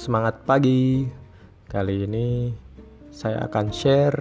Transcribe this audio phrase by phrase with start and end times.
[0.00, 1.04] Semangat pagi.
[1.68, 2.48] Kali ini
[3.12, 4.16] saya akan share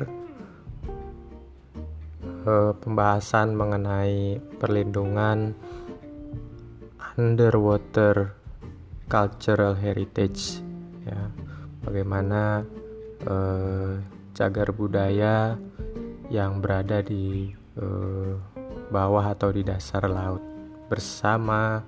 [2.43, 5.55] uh, pembahasan mengenai perlindungan
[7.15, 8.35] underwater
[9.07, 10.59] cultural heritage
[11.07, 11.31] ya.
[11.87, 12.67] Bagaimana
[13.23, 14.03] uh,
[14.35, 15.55] cagar budaya
[16.27, 18.35] yang berada di uh,
[18.91, 20.43] bawah atau di dasar laut
[20.91, 21.79] bersama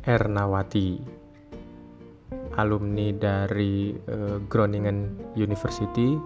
[0.00, 1.21] Ernawati
[2.60, 6.16] alumni dari uh, Groningen University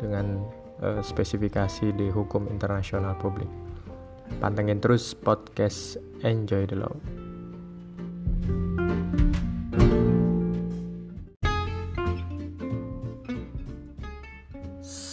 [0.00, 0.40] dengan
[0.80, 3.48] uh, spesifikasi di hukum internasional publik.
[4.38, 6.94] Pantengin terus podcast Enjoy the Law.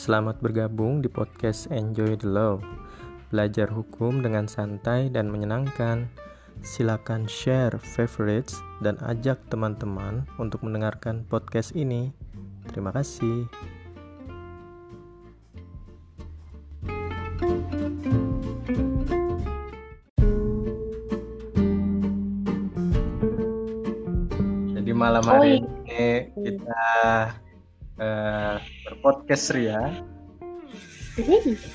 [0.05, 2.61] Selamat bergabung di podcast Enjoy the Law.
[3.33, 6.05] Belajar hukum dengan santai dan menyenangkan
[6.65, 12.11] Silakan share favorites dan ajak teman-teman untuk mendengarkan podcast ini.
[12.71, 13.47] Terima kasih.
[24.75, 26.85] Jadi malam hari ini kita
[28.01, 28.55] uh,
[28.85, 29.93] berpodcast ya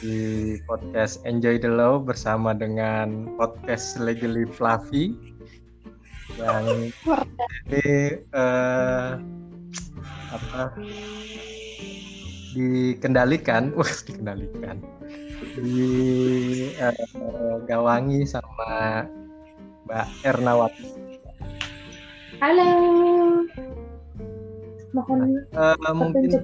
[0.04, 5.29] di podcast Enjoy the Law bersama dengan podcast Legally Fluffy
[6.38, 6.92] yang
[7.66, 7.86] ini
[8.30, 9.18] uh,
[10.30, 10.62] apa
[12.54, 14.76] dikendalikan, wah dikendalikan,
[15.58, 15.90] di
[16.78, 19.06] uh, gawangi sama
[19.86, 20.86] Mbak Ernawati.
[22.40, 22.70] Halo.
[24.90, 26.34] Mohon uh, mungkin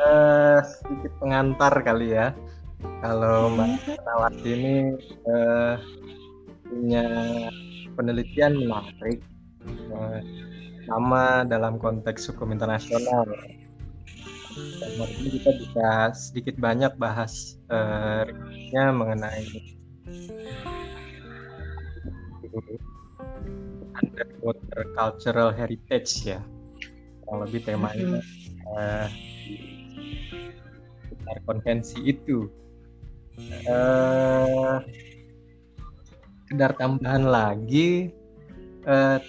[0.00, 2.36] uh, sedikit pengantar kali ya.
[3.02, 4.74] Kalau Mbak Nawati ini
[5.26, 5.74] uh,
[6.68, 7.06] punya
[7.98, 9.18] penelitian menarik,
[9.90, 10.22] uh,
[10.86, 13.26] sama dalam konteks hukum internasional.
[14.78, 18.22] Dan hari ini kita bisa sedikit banyak bahas uh,
[18.72, 19.46] mengenai
[23.98, 26.40] underwater cultural heritage ya.
[27.22, 28.22] Kurang lebih temanya
[28.72, 29.06] uh,
[31.06, 32.48] sekitar konvensi itu.
[33.68, 34.82] Uh,
[36.48, 38.08] sekedar tambahan lagi,
[38.88, 39.20] uh,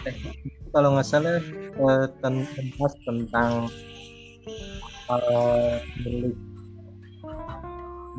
[0.72, 1.44] kalau nggak salah
[1.76, 2.08] uh,
[3.04, 3.68] tentang
[5.12, 6.40] uh, milik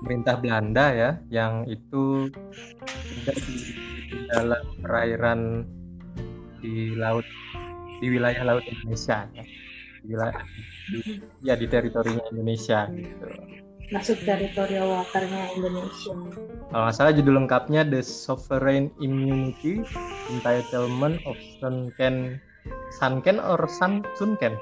[0.05, 2.29] pemerintah Belanda ya, yang itu
[3.25, 3.57] tidak di,
[4.13, 5.65] di dalam perairan
[6.61, 7.25] di laut
[8.05, 9.45] di wilayah laut Indonesia ya.
[10.05, 10.45] di wilayah
[10.93, 10.99] di,
[11.41, 13.29] ya di teritorinya Indonesia gitu
[13.91, 16.15] masuk teritorial waternya Indonesia.
[16.71, 19.83] Kalau nggak salah judul lengkapnya The Sovereign Immunity
[20.31, 22.39] Entitlement of Sunken
[22.95, 24.55] Sunken or Sun Sunken?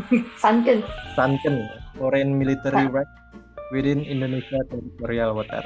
[0.42, 0.80] Sunken.
[1.12, 1.68] Sunken
[2.00, 3.08] Foreign Military Right
[3.68, 5.64] within Indonesia Territorial Water.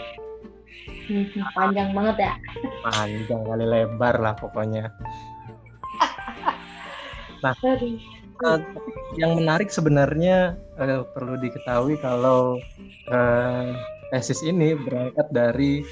[1.06, 2.32] Hmm, panjang banget ya.
[2.86, 4.90] Panjang kali lebar lah pokoknya.
[7.40, 7.56] Nah,
[8.44, 8.60] uh,
[9.18, 12.56] yang menarik sebenarnya uh, perlu diketahui kalau
[13.12, 13.68] uh,
[14.10, 15.84] tesis ini berangkat dari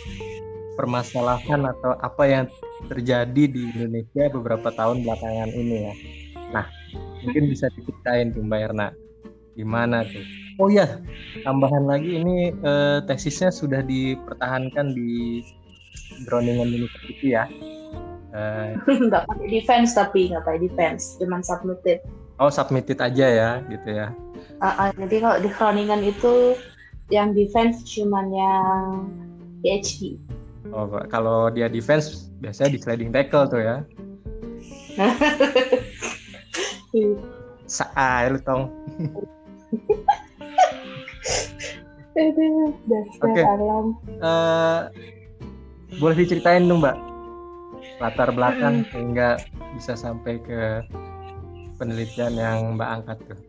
[0.78, 2.44] permasalahan atau apa yang
[2.86, 5.94] terjadi di Indonesia beberapa tahun belakangan ini ya.
[6.54, 6.66] Nah,
[7.26, 8.88] mungkin bisa diceritain tuh Mbak Erna,
[9.58, 10.22] gimana tuh?
[10.58, 11.02] Oh ya,
[11.42, 15.42] tambahan lagi ini uh, tesisnya sudah dipertahankan di
[16.26, 17.46] Groningen University ya.
[18.30, 18.78] Uh,
[19.10, 22.02] nggak pakai defense tapi nggak pakai defense, cuman submitted.
[22.38, 24.14] Oh submitted aja ya gitu ya.
[24.62, 26.54] Uh, uh, jadi kalau di Groningen itu
[27.10, 29.10] yang defense cuman yang
[29.62, 30.18] PhD.
[30.70, 33.76] Oh kalau dia defense biasanya di sliding tackle tuh ya.
[37.68, 38.70] Saai lu tong.
[42.18, 42.42] Oke.
[43.22, 43.44] Okay.
[44.22, 44.90] Uh,
[46.02, 46.96] boleh diceritain dong mbak
[47.98, 49.38] latar belakang sehingga
[49.74, 50.82] bisa sampai ke
[51.78, 53.40] penelitian yang Mbak angkat tuh?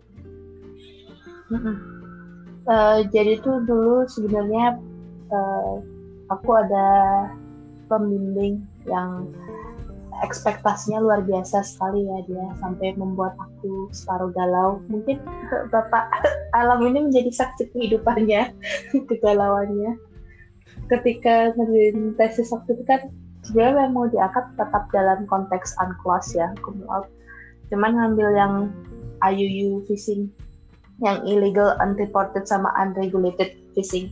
[2.69, 4.77] Uh, jadi tuh dulu sebenarnya
[5.33, 5.81] uh,
[6.29, 6.89] aku ada
[7.89, 9.25] pembimbing yang
[10.19, 14.83] ekspektasinya luar biasa sekali ya dia sampai membuat aku separuh galau.
[14.91, 15.17] Mungkin
[15.73, 16.05] Bapak
[16.59, 18.53] alam ini menjadi saksi kehidupannya,
[19.09, 19.97] kegalauannya.
[20.89, 23.01] Ketika ngerjain tesis waktu itu kan
[23.45, 26.85] sebenarnya mau diangkat tetap dalam konteks unclosed ya, cum
[27.69, 28.53] cuman ngambil yang
[29.23, 30.29] IUU fishing
[30.99, 34.11] yang illegal unreported sama unregulated fishing.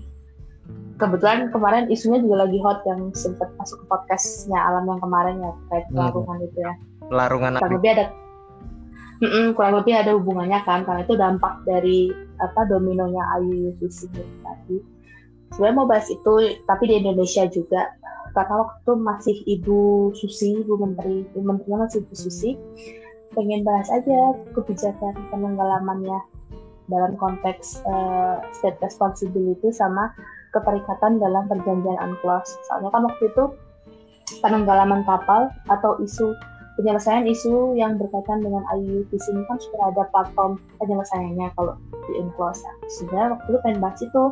[0.98, 5.52] Kebetulan kemarin isunya juga lagi hot yang sempat masuk ke podcastnya alam yang kemarin ya
[5.54, 5.94] terkait hmm.
[5.94, 6.74] pelarungan itu ya.
[7.08, 8.06] Pelarungan kurang lebih ada
[9.18, 14.78] Mm-mm, kurang lebih ada hubungannya kan karena itu dampak dari apa dominonya Ayu Susi tadi.
[15.58, 16.34] Sebenarnya mau bahas itu
[16.70, 17.98] tapi di Indonesia juga.
[18.38, 22.54] Karena waktu masih Ibu Susi, Ibu Menteri, Ibu Menterinya masih Ibu Susi,
[23.38, 26.20] pengen bahas aja kebijakan penenggelamannya
[26.90, 30.10] dalam konteks uh, state responsibility sama
[30.58, 32.58] keterikatan dalam perjanjian UNCLOS.
[32.66, 33.44] Soalnya kan waktu itu
[34.42, 36.34] penenggelaman kapal atau isu
[36.82, 41.78] penyelesaian isu yang berkaitan dengan IUU di kan sudah ada platform penyelesaiannya kalau
[42.10, 42.66] di UNCLOS.
[42.90, 44.24] Sebenarnya waktu itu pengen bahas itu,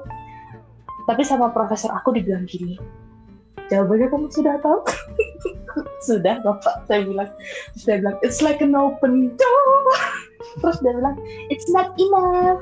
[1.06, 2.78] tapi sama profesor aku dibilang gini,
[3.72, 4.80] jawabannya kamu sudah tahu?
[6.08, 7.30] sudah bapak, saya bilang,
[7.76, 9.84] saya bilang it's like an open door.
[10.62, 11.18] Terus dia bilang
[11.50, 12.62] it's not enough.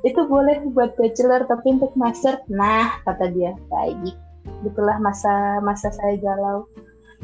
[0.00, 4.16] Itu boleh buat bachelor tapi untuk master, nah kata dia baik.
[4.64, 6.64] Itulah masa masa saya galau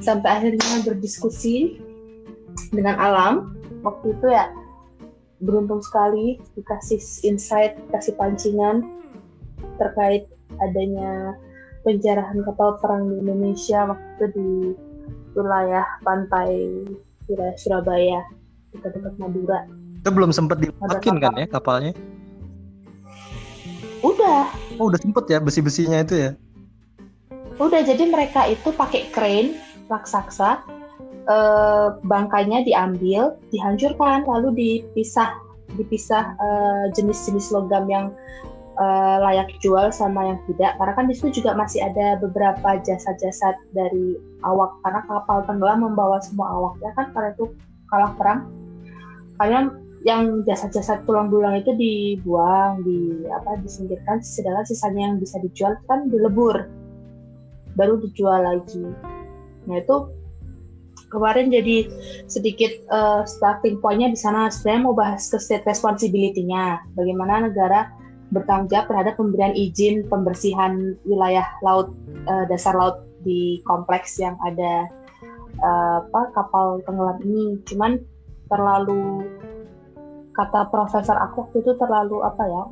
[0.01, 1.81] sampai akhirnya berdiskusi
[2.73, 4.53] dengan alam waktu itu ya
[5.41, 8.85] beruntung sekali dikasih insight kasih pancingan
[9.77, 10.29] terkait
[10.61, 11.37] adanya
[11.87, 14.51] penjarahan kapal perang di Indonesia waktu itu di
[15.39, 16.83] wilayah pantai
[17.31, 18.21] wilayah Surabaya
[18.75, 19.63] dekat-dekat Madura.
[20.03, 21.95] Itu belum sempat dimakin kan ya kapalnya?
[24.03, 24.51] Udah.
[24.83, 26.31] Oh udah sempet ya besi-besinya itu ya?
[27.63, 29.55] Udah jadi mereka itu pakai crane
[29.87, 30.67] raksasa
[31.31, 35.31] eh, bangkainya diambil dihancurkan lalu dipisah
[35.79, 38.11] dipisah eh, jenis-jenis logam yang
[38.77, 40.77] eh, layak jual sama yang tidak.
[40.77, 44.77] Karena kan di situ juga masih ada beberapa jasad-jasad dari awak.
[44.85, 47.11] Karena kapal tenggelam membawa semua awaknya kan?
[47.17, 47.53] Karena itu
[47.89, 48.41] kalah perang.
[49.41, 49.73] Karena
[50.07, 54.23] yang jasad-jasad tulang belulang itu dibuang di apa disingkirkan.
[54.23, 56.69] Sedangkan sisanya yang bisa dijual kan dilebur
[57.77, 58.87] baru dijual lagi.
[59.69, 59.97] Nah itu
[61.13, 61.87] kemarin jadi
[62.27, 64.49] sedikit uh, starting pointnya di sana.
[64.49, 66.83] Saya mau bahas ke state responsibility-nya.
[66.97, 67.93] Bagaimana negara
[68.35, 71.95] bertanggung jawab terhadap pemberian izin pembersihan wilayah laut
[72.27, 74.87] uh, dasar laut di kompleks yang ada
[75.63, 77.59] uh, apa kapal tenggelam ini.
[77.67, 78.03] Cuman
[78.51, 79.27] terlalu
[80.35, 82.63] kata profesor aku waktu itu terlalu apa ya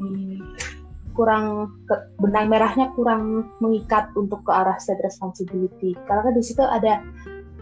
[1.15, 5.95] kurang ke, benang merahnya kurang mengikat untuk ke arah state responsibility.
[6.11, 7.01] Karena di situ ada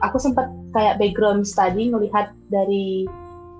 [0.00, 3.04] aku sempat kayak background study melihat dari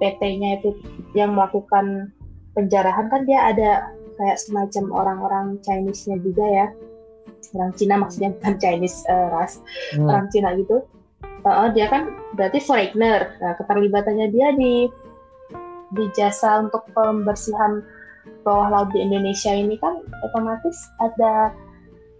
[0.00, 0.74] PT-nya itu
[1.14, 2.10] yang melakukan
[2.56, 3.70] penjarahan kan dia ada
[4.22, 6.66] kayak semacam orang-orang Chinese-nya juga ya.
[7.58, 9.58] Orang Cina maksudnya bukan Chinese uh, ras.
[9.98, 10.06] Hmm.
[10.06, 10.86] orang Cina gitu.
[11.42, 13.34] Uh, dia kan berarti foreigner.
[13.42, 14.86] Nah, keterlibatannya dia di
[15.92, 17.82] di jasa untuk pembersihan
[18.46, 21.50] bawah laut di Indonesia ini kan otomatis ada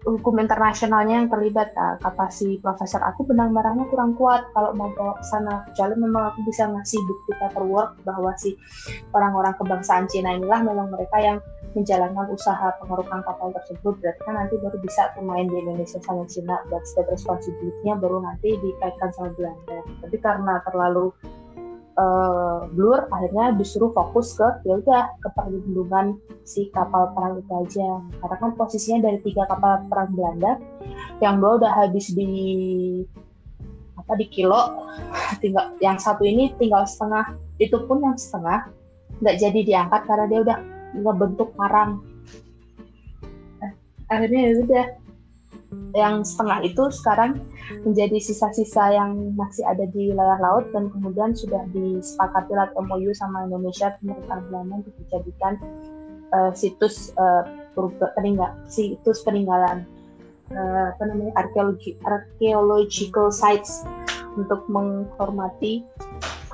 [0.03, 1.71] hukum internasionalnya yang terlibat.
[1.75, 4.43] Nah, kata si profesor aku benang merahnya kurang kuat.
[4.51, 8.59] Kalau mau bawa ke sana kecuali memang aku bisa ngasih bukti paperwork bahwa si
[9.15, 11.37] orang-orang kebangsaan Cina inilah memang mereka yang
[11.73, 16.61] menjalankan usaha pengerukan kapal tersebut berarti kan nanti baru bisa pemain di Indonesia sama Cina.
[16.69, 19.79] Dan state responsibility-nya baru nanti dikaitkan sama Belanda.
[20.05, 21.09] Tapi karena terlalu
[21.97, 24.79] uh, blur akhirnya disuruh fokus ke ya
[25.21, 27.89] ke perlindungan si kapal perang itu aja.
[28.21, 30.61] Karena kan posisinya dari tiga kapal perang Belanda
[31.21, 32.31] yang dua udah habis di
[33.93, 34.83] apa di kilo
[35.41, 38.67] tinggal yang satu ini tinggal setengah itu pun yang setengah
[39.23, 40.57] nggak jadi diangkat karena dia udah
[40.95, 42.01] ngebentuk parang.
[43.61, 43.71] Eh,
[44.09, 44.85] akhirnya ya udah
[45.93, 47.41] yang setengah itu sekarang
[47.85, 53.45] menjadi sisa-sisa yang masih ada di wilayah laut dan kemudian sudah disepakati lewat MOU sama
[53.45, 55.53] Indonesia pemerintah Belanda untuk dijadikan
[56.33, 57.45] uh, situs uh,
[58.17, 59.85] peninggal, situs peninggalan
[60.53, 63.85] uh, apa namanya arkeologi archaeological sites
[64.33, 65.85] untuk menghormati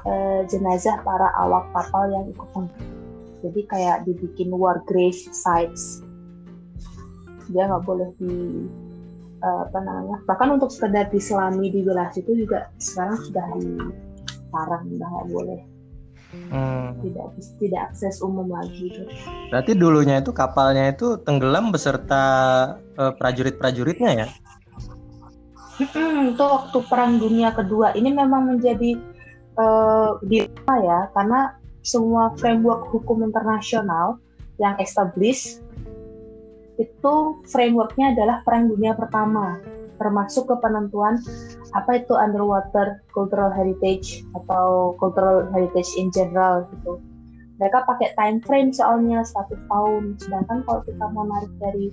[0.03, 2.49] uh, jenazah para awak kapal yang ikut
[3.43, 6.03] jadi kayak dibikin war grave sites
[7.49, 8.65] dia nggak boleh di
[9.41, 15.07] uh, apa namanya bahkan untuk sekedar diselami di wilayah itu juga sekarang sudah dilarang udah
[15.09, 15.59] nggak boleh
[16.53, 16.87] hmm.
[17.01, 17.27] tidak
[17.57, 19.03] tidak akses umum lagi gitu.
[19.49, 22.23] berarti dulunya itu kapalnya itu tenggelam beserta
[22.99, 24.27] uh, prajurit-prajuritnya ya
[25.81, 28.99] hmm, itu waktu perang dunia kedua ini memang menjadi
[29.57, 34.19] uh, dilema ya karena semua framework hukum internasional
[34.59, 35.63] yang established
[36.79, 37.15] itu
[37.51, 39.59] frameworknya adalah Perang Dunia Pertama,
[39.99, 41.19] termasuk ke penentuan
[41.75, 47.03] apa itu underwater cultural heritage atau cultural heritage in general gitu.
[47.59, 51.91] Mereka pakai time frame soalnya satu tahun, sedangkan kalau kita mau narik dari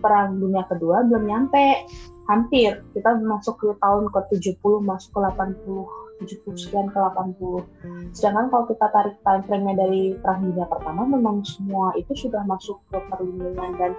[0.00, 1.84] Perang Dunia Kedua belum nyampe,
[2.32, 2.80] hampir.
[2.96, 8.14] Kita masuk ke tahun ke 70 masuk ke 80 70 sekian ke 80.
[8.14, 12.98] Sedangkan kalau kita tarik time frame-nya dari Perang Pertama, memang semua itu sudah masuk ke
[13.10, 13.92] perlindungan dan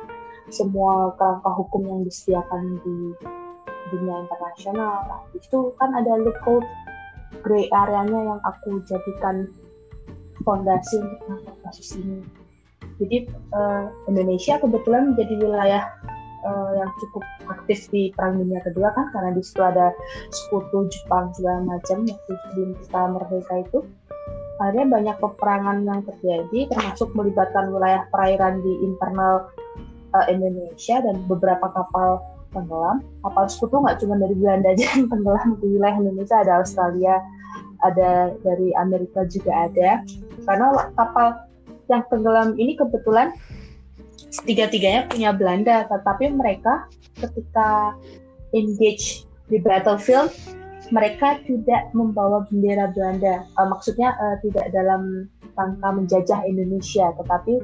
[0.52, 2.96] semua kerangka hukum yang disediakan di
[3.94, 5.06] dunia internasional.
[5.08, 6.66] Nah, itu kan ada loophole
[7.42, 9.50] gray areanya yang aku jadikan
[10.44, 12.22] fondasi untuk kasus ini.
[13.02, 13.26] Jadi
[13.56, 15.84] uh, Indonesia kebetulan menjadi wilayah
[16.44, 19.96] uh, yang cukup aktif di Perang Dunia Kedua kan karena di situ ada
[20.30, 23.80] sekutu Jepang segala macam waktu sebelum kita merdeka itu.
[24.62, 29.50] Akhirnya banyak peperangan yang terjadi termasuk melibatkan wilayah perairan di internal
[30.14, 32.22] uh, Indonesia dan beberapa kapal
[32.54, 33.02] tenggelam.
[33.26, 37.16] Kapal sekutu nggak cuma dari Belanda aja yang tenggelam di wilayah Indonesia ada Australia
[37.84, 40.06] ada dari Amerika juga ada.
[40.48, 41.28] Karena kapal
[41.92, 43.36] yang tenggelam ini kebetulan
[44.42, 46.90] tiga-tiganya punya Belanda, tetapi mereka
[47.22, 47.94] ketika
[48.58, 50.34] engage di battlefield
[50.94, 53.48] mereka tidak membawa bendera Belanda.
[53.58, 57.62] Uh, maksudnya uh, tidak dalam rangka menjajah Indonesia, tetapi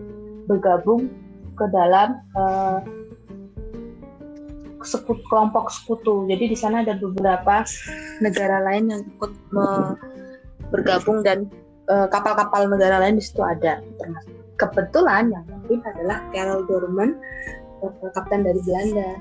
[0.50, 1.10] bergabung
[1.54, 2.80] ke dalam uh,
[4.82, 6.26] sekut, kelompok sekutu.
[6.26, 7.68] Jadi di sana ada beberapa
[8.24, 9.32] negara lain yang ikut
[10.74, 11.50] bergabung dan
[11.86, 17.16] kapal-kapal uh, negara lain di situ ada termasuk kebetulan yang mungkin adalah Carol Dorman
[18.12, 19.16] kapten dari Belanda.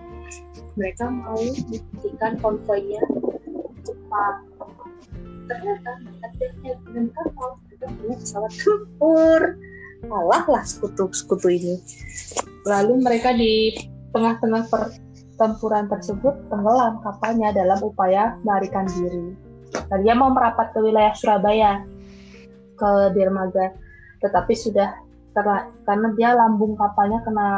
[0.75, 3.02] Mereka mau menghentikan konvoynya
[3.87, 4.35] cepat
[5.49, 5.90] ternyata
[6.21, 9.42] akhirnya dengan kapal mereka punya pesawat tempur.
[9.99, 11.75] Kalah lah sekutu-sekutu ini.
[12.68, 13.75] Lalu mereka di
[14.14, 19.35] tengah-tengah pertempuran tersebut tenggelam kapalnya dalam upaya melarikan diri.
[20.04, 21.83] Dia mau merapat ke wilayah Surabaya
[22.78, 23.75] ke dermaga.
[24.23, 25.07] Tetapi sudah
[25.87, 27.49] karena dia lambung kapalnya kena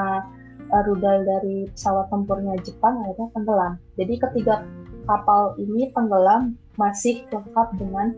[0.71, 3.73] uh, rudal dari pesawat tempurnya Jepang akhirnya tenggelam.
[3.99, 4.65] Jadi ketiga
[5.05, 8.15] kapal ini tenggelam masih lengkap dengan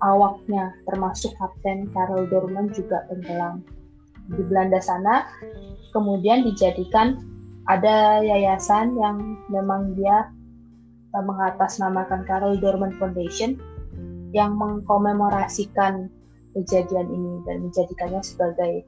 [0.00, 3.64] awaknya termasuk Kapten Karel Dorman juga tenggelam.
[4.30, 5.28] Di Belanda sana
[5.92, 7.20] kemudian dijadikan
[7.68, 10.28] ada yayasan yang memang dia
[11.16, 13.56] uh, mengatasnamakan Karel Dorman Foundation
[14.34, 16.10] yang mengkomemorasikan
[16.54, 18.86] kejadian ini dan menjadikannya sebagai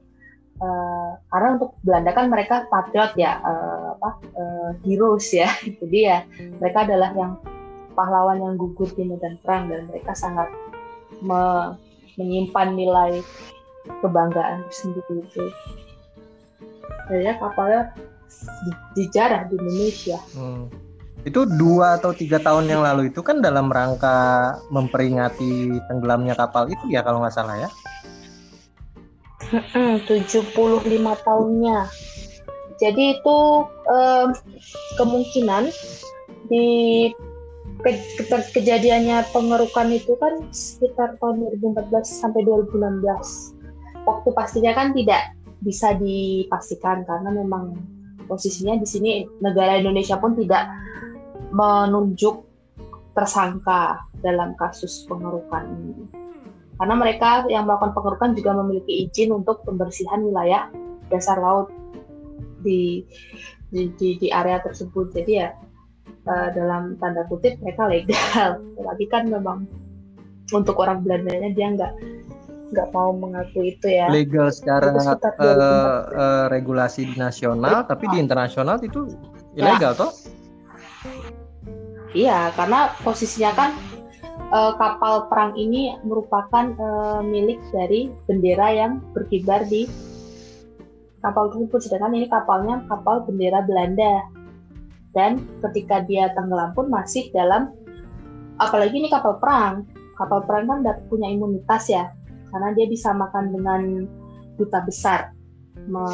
[0.63, 5.51] uh, karena untuk Belanda kan mereka patriot ya uh, apa uh, heroes ya.
[5.83, 6.23] Jadi ya
[6.57, 7.37] mereka adalah yang
[7.93, 10.47] pahlawan yang gugur di medan perang dan mereka sangat
[11.19, 11.73] me
[12.17, 13.21] menyimpan nilai
[14.01, 15.45] kebanggaan sendiri itu.
[17.13, 17.93] Ya kapalnya
[18.97, 20.17] dijarah di Indonesia.
[20.33, 20.86] Hmm
[21.27, 26.87] itu dua atau tiga tahun yang lalu itu kan dalam rangka memperingati tenggelamnya kapal itu
[26.87, 27.69] ya kalau nggak salah ya?
[30.07, 30.07] 75
[31.23, 31.79] tahunnya.
[32.77, 33.37] Jadi itu
[33.91, 34.27] eh,
[34.95, 35.63] kemungkinan
[36.47, 36.67] di
[37.83, 37.91] ke,
[38.23, 43.03] ke, kejadiannya pengerukan itu kan sekitar tahun 2014 sampai 2016
[44.07, 47.75] waktu pastinya kan tidak bisa dipastikan karena memang
[48.25, 50.67] posisinya di sini negara Indonesia pun tidak
[51.51, 52.45] menunjuk
[53.17, 56.05] tersangka dalam kasus pengerukan ini.
[56.77, 60.69] Karena mereka yang melakukan pengerukan juga memiliki izin untuk pembersihan wilayah
[61.09, 61.73] dasar laut
[62.61, 63.01] di
[63.73, 65.09] di, di, di area tersebut.
[65.17, 65.49] Jadi ya
[66.29, 68.61] uh, dalam tanda kutip mereka legal.
[68.77, 69.65] Tapi kan memang
[70.53, 71.93] untuk orang Belandanya dia nggak
[72.67, 74.11] nggak mau mengaku itu ya.
[74.13, 79.09] Legal secara uh, uh, regulasi nasional, tapi di internasional itu
[79.57, 80.01] ilegal ya.
[80.05, 80.11] toh?
[82.17, 83.71] Iya, karena posisinya kan
[84.49, 89.85] uh, kapal perang ini merupakan uh, milik dari bendera yang berkibar di
[91.21, 91.77] kapal tersebut.
[91.85, 94.25] Sedangkan ini kapalnya kapal bendera Belanda.
[95.13, 97.69] Dan ketika dia tenggelam pun masih dalam,
[98.57, 99.85] apalagi ini kapal perang.
[100.17, 100.81] Kapal perang kan
[101.13, 102.09] punya imunitas ya,
[102.49, 103.81] karena dia bisa makan dengan
[104.57, 105.37] duta besar.
[105.85, 106.05] Me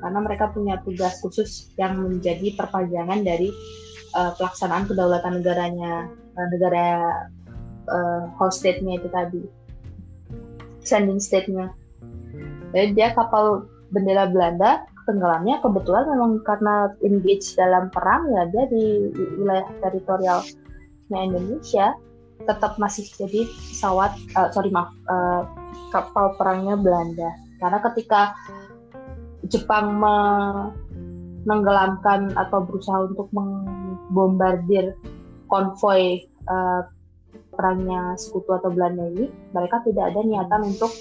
[0.00, 3.54] karena mereka punya tugas khusus yang menjadi perpanjangan dari
[4.14, 6.86] uh, pelaksanaan kedaulatan negaranya uh, negara
[7.88, 9.42] uh, host state-nya itu tadi.
[10.82, 11.70] Sending state-nya.
[12.72, 19.10] Jadi dia kapal bendera Belanda tenggelamnya kebetulan memang karena engage dalam perang ya dia di,
[19.36, 21.92] wilayah teritorialnya Indonesia
[22.42, 25.46] tetap masih jadi pesawat uh, sorry maaf uh,
[25.94, 27.30] kapal perangnya Belanda.
[27.62, 28.34] Karena ketika
[29.46, 29.98] Jepang
[31.44, 34.94] menenggelamkan atau berusaha untuk membombardir
[35.50, 36.86] konvoy uh,
[37.52, 40.92] perangnya sekutu atau Belanda ini, mereka tidak ada niatan untuk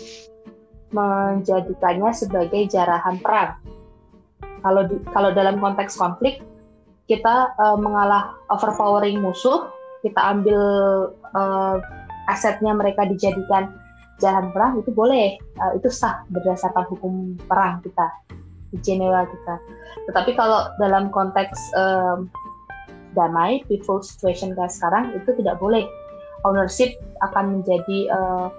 [0.91, 3.55] menjadikannya sebagai jarahan perang.
[4.61, 6.43] Kalau di, kalau dalam konteks konflik
[7.09, 9.67] kita uh, mengalah overpowering musuh
[9.99, 10.61] kita ambil
[11.35, 11.75] uh,
[12.29, 13.73] asetnya mereka dijadikan
[14.21, 18.07] jalan perang itu boleh uh, itu sah berdasarkan hukum perang kita
[18.71, 19.55] di Jenewa kita.
[20.07, 22.31] Tetapi kalau dalam konteks um,
[23.13, 25.83] damai peaceful situation kayak sekarang itu tidak boleh.
[26.41, 28.49] Ownership akan menjadi uh,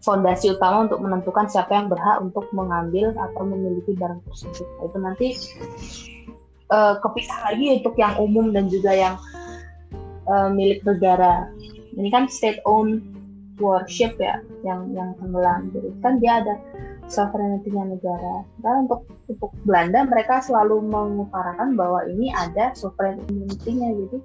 [0.00, 4.66] fondasi utama untuk menentukan siapa yang berhak untuk mengambil atau memiliki barang tersebut.
[4.80, 5.28] Itu nanti
[6.72, 9.14] uh, kepisah lagi untuk yang umum dan juga yang
[10.30, 11.50] uh, milik negara.
[11.96, 13.15] Ini kan state owned
[13.56, 16.54] warship ya yang yang tenggelam jadi kan dia ada
[17.08, 18.42] sovereignty-nya negara.
[18.62, 23.94] Dan untuk untuk Belanda mereka selalu mengutarakan bahwa ini ada sovereignty-nya.
[23.94, 24.18] Jadi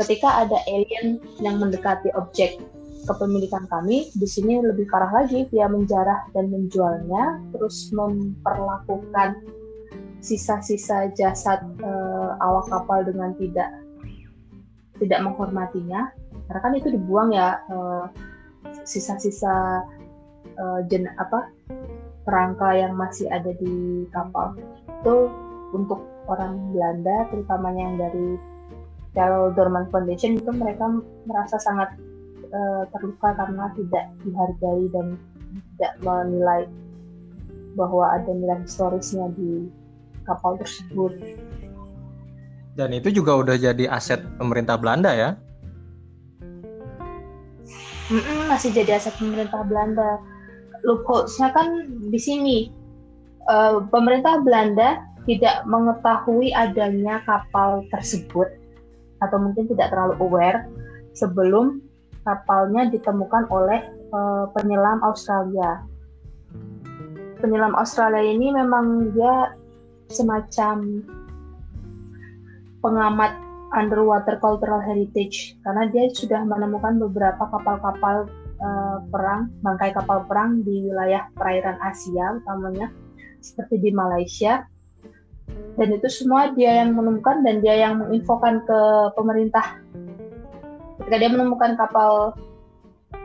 [0.00, 2.58] ketika ada alien yang mendekati objek
[3.02, 9.42] kepemilikan kami di sini lebih parah lagi dia menjarah dan menjualnya terus memperlakukan
[10.22, 13.74] sisa-sisa jasad uh, awak kapal dengan tidak
[15.02, 16.14] tidak menghormatinya.
[16.46, 18.06] Karena kan itu dibuang ya uh,
[18.84, 19.84] sisa-sisa
[20.58, 21.50] uh, jen apa
[22.26, 24.54] kerangka yang masih ada di kapal
[25.02, 25.30] itu
[25.74, 28.28] untuk orang Belanda terutamanya yang dari
[29.12, 30.88] Carol Dorman Foundation itu mereka
[31.28, 31.92] merasa sangat
[32.52, 35.06] uh, terluka karena tidak dihargai dan
[35.76, 36.62] tidak menilai
[37.76, 39.68] bahwa ada nilai historisnya di
[40.24, 41.12] kapal tersebut.
[42.72, 45.36] Dan itu juga udah jadi aset pemerintah Belanda ya?
[48.12, 50.20] Mm-mm, masih jadi aset pemerintah Belanda.
[50.84, 52.58] Loopholes-nya kan di sini.
[53.48, 58.46] Uh, pemerintah Belanda tidak mengetahui adanya kapal tersebut
[59.24, 60.68] atau mungkin tidak terlalu aware
[61.16, 61.82] sebelum
[62.22, 63.80] kapalnya ditemukan oleh
[64.12, 65.82] uh, penyelam Australia.
[67.42, 69.56] Penyelam Australia ini memang dia
[70.12, 71.02] semacam
[72.82, 73.32] pengamat
[73.72, 78.28] underwater cultural heritage karena dia sudah menemukan beberapa kapal-kapal
[78.60, 82.92] uh, perang, bangkai kapal perang di wilayah perairan Asia utamanya
[83.42, 84.64] seperti di Malaysia.
[85.76, 88.80] Dan itu semua dia yang menemukan dan dia yang menginfokan ke
[89.18, 89.80] pemerintah.
[91.02, 92.36] Ketika dia menemukan kapal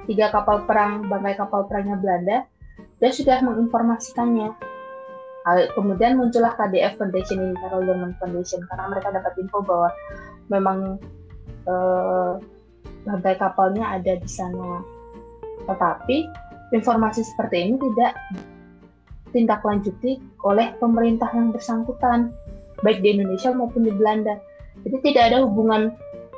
[0.07, 2.37] tiga kapal perang, bangkai kapal perangnya Belanda,
[2.97, 4.55] dia sudah menginformasikannya.
[5.47, 7.87] Kemudian muncullah KDF Foundation ini, Carol
[8.19, 9.87] Foundation, karena mereka dapat info bahwa
[10.47, 10.99] memang
[11.67, 12.33] eh,
[13.07, 14.83] bangkai kapalnya ada di sana.
[15.67, 16.17] Tetapi
[16.75, 18.13] informasi seperti ini tidak
[19.35, 22.31] tindak lanjuti oleh pemerintah yang bersangkutan,
[22.83, 24.39] baik di Indonesia maupun di Belanda.
[24.87, 25.91] Jadi tidak ada hubungan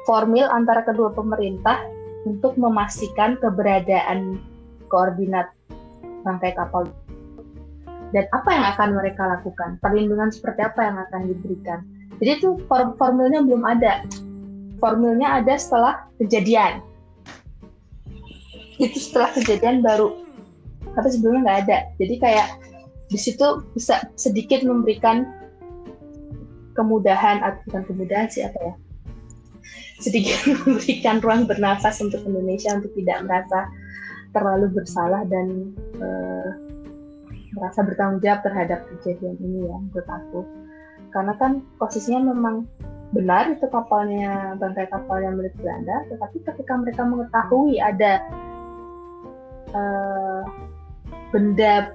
[0.08, 1.86] formil antara kedua pemerintah
[2.26, 4.42] untuk memastikan keberadaan
[4.90, 5.54] koordinat
[6.26, 6.90] bangkai kapal
[8.10, 11.80] dan apa yang akan mereka lakukan, perlindungan seperti apa yang akan diberikan.
[12.20, 14.04] Jadi itu form formilnya belum ada.
[14.80, 16.84] Formilnya ada setelah kejadian.
[18.80, 20.16] Itu setelah kejadian baru.
[20.96, 21.78] Tapi sebelumnya nggak ada.
[22.00, 22.48] Jadi kayak
[23.10, 25.26] di situ bisa sedikit memberikan
[26.78, 28.74] kemudahan atau bukan kemudahan sih apa ya
[30.00, 33.68] sedikit memberikan ruang bernafas untuk Indonesia untuk tidak merasa
[34.32, 36.50] terlalu bersalah dan uh,
[37.60, 40.40] merasa bertanggung jawab terhadap kejadian ini ya menurut aku
[41.10, 42.70] karena kan posisinya memang
[43.10, 48.22] benar itu kapalnya bangkai kapal yang milik Belanda, tetapi ketika mereka mengetahui ada
[49.74, 50.46] uh,
[51.34, 51.94] benda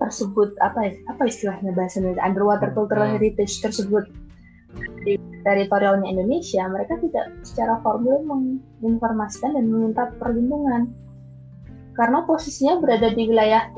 [0.00, 3.14] tersebut apa apa istilahnya bahasa Indonesia underwater cultural hmm.
[3.20, 4.08] heritage tersebut
[5.04, 8.24] di teritorialnya Indonesia, mereka tidak secara formal
[8.80, 10.92] menginformasikan dan meminta perlindungan
[11.96, 13.72] karena posisinya berada di wilayah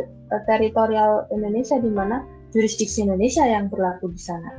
[0.50, 4.50] teritorial Indonesia di mana jurisdiksi Indonesia yang berlaku di sana.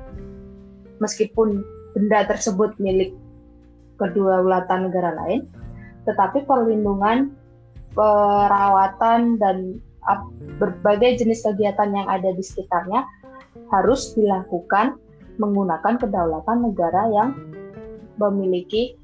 [1.00, 1.64] Meskipun
[1.96, 3.16] benda tersebut milik
[3.98, 5.48] kedua ulatan negara lain,
[6.06, 7.34] tetapi perlindungan,
[7.96, 9.80] perawatan, dan
[10.58, 13.06] berbagai jenis kegiatan yang ada di sekitarnya
[13.70, 14.98] harus dilakukan
[15.40, 17.30] menggunakan kedaulatan negara yang
[18.20, 19.00] memiliki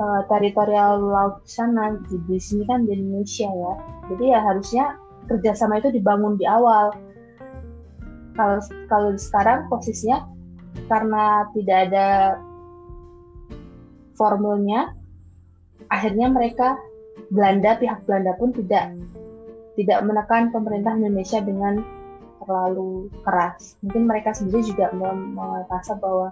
[0.00, 1.98] uh, teritorial laut sana.
[2.08, 3.72] Di sini kan di Indonesia ya.
[4.10, 4.84] Jadi ya harusnya
[5.28, 6.96] kerjasama itu dibangun di awal
[8.38, 10.22] kalau kalau sekarang posisinya
[10.86, 12.08] karena tidak ada
[14.14, 14.94] formulnya
[15.90, 16.78] akhirnya mereka
[17.34, 18.94] Belanda pihak Belanda pun tidak
[19.74, 21.82] tidak menekan pemerintah Indonesia dengan
[22.46, 26.30] terlalu keras mungkin mereka sendiri juga merasa bahwa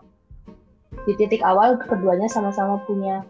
[1.05, 3.27] di titik awal keduanya sama-sama punya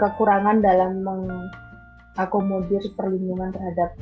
[0.00, 3.92] kekurangan dalam mengakomodir perlindungan terhadap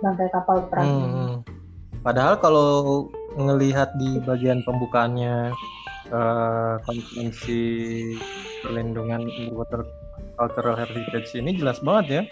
[0.00, 0.88] bangkai kapal perang.
[0.88, 1.36] Hmm.
[2.08, 2.68] Padahal kalau
[3.36, 5.52] ngelihat di bagian pembukaannya
[6.08, 7.60] uh, konvensi
[8.64, 9.84] perlindungan underwater
[10.40, 12.22] cultural heritage ini jelas banget ya.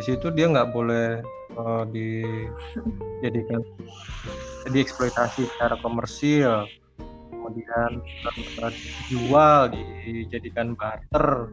[0.00, 1.20] Di situ dia nggak boleh
[1.60, 3.60] uh, dijadikan
[4.72, 6.64] dieksploitasi secara komersil.
[7.28, 11.52] Kemudian uh, dijual dijadikan barter.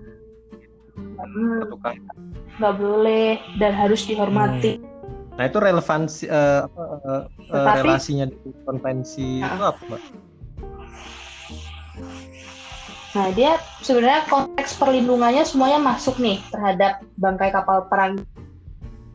[0.95, 1.59] Hmm.
[2.55, 4.79] nggak boleh dan harus dihormati.
[4.79, 4.94] Hmm.
[5.35, 9.51] Nah itu relevansi uh, uh, Tetapi, relasinya di konvensi nah.
[9.51, 10.01] itu apa, Mbak?
[13.15, 18.19] Nah, dia sebenarnya konteks perlindungannya semuanya masuk nih terhadap bangkai kapal perang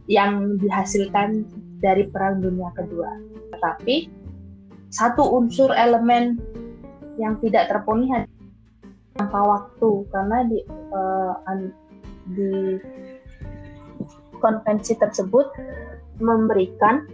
[0.08, 1.44] yang dihasilkan
[1.84, 3.12] dari Perang Dunia Kedua.
[3.52, 4.08] Tetapi
[4.88, 6.40] satu unsur elemen
[7.20, 8.24] yang tidak terpenuhi
[9.20, 10.58] jangka waktu karena di
[10.96, 11.36] uh,
[12.32, 12.80] di
[14.40, 15.52] konvensi tersebut
[16.20, 17.08] memberikan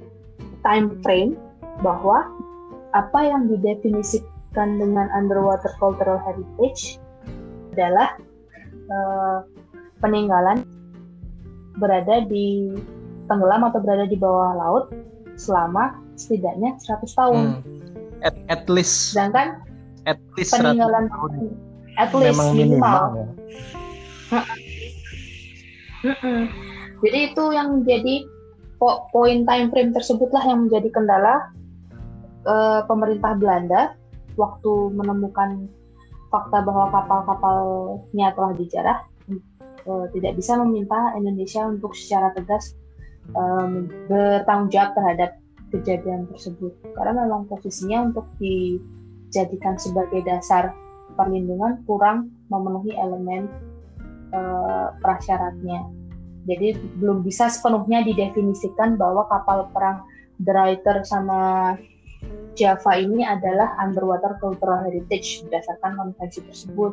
[0.66, 1.38] time frame
[1.81, 2.27] bahwa
[2.92, 6.99] apa yang didefinisikan dengan underwater cultural heritage
[7.77, 8.16] adalah
[8.88, 9.45] uh,
[10.01, 10.64] peninggalan
[11.77, 12.73] berada di
[13.29, 14.85] tenggelam atau berada di bawah laut
[15.37, 17.45] selama setidaknya 100 tahun.
[17.61, 18.25] Hmm.
[18.25, 19.12] At, at least.
[19.12, 19.61] Sedangkan
[20.09, 21.53] at least peninggalan tahun.
[22.01, 22.97] at least Memang minimal.
[22.97, 23.27] minimal ya.
[27.05, 28.14] Jadi itu yang menjadi
[28.77, 31.53] po poin time frame tersebutlah yang menjadi kendala
[32.45, 33.97] uh, pemerintah Belanda
[34.37, 35.69] waktu menemukan
[36.29, 38.99] fakta bahwa kapal-kapalnya telah dijarah
[39.89, 42.77] uh, tidak bisa meminta Indonesia untuk secara tegas
[43.33, 45.31] um, bertanggung jawab terhadap
[45.73, 46.75] kejadian tersebut.
[46.95, 50.71] Karena memang posisinya untuk dijadikan sebagai dasar
[51.17, 53.49] perlindungan kurang memenuhi elemen
[54.37, 55.87] uh, prasyaratnya
[56.47, 60.07] jadi belum bisa sepenuhnya didefinisikan bahwa kapal perang
[60.37, 61.75] The sama
[62.57, 66.93] Java ini adalah underwater cultural heritage berdasarkan konvensi tersebut.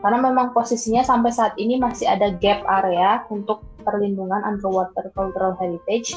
[0.00, 6.16] Karena memang posisinya sampai saat ini masih ada gap area untuk perlindungan underwater cultural heritage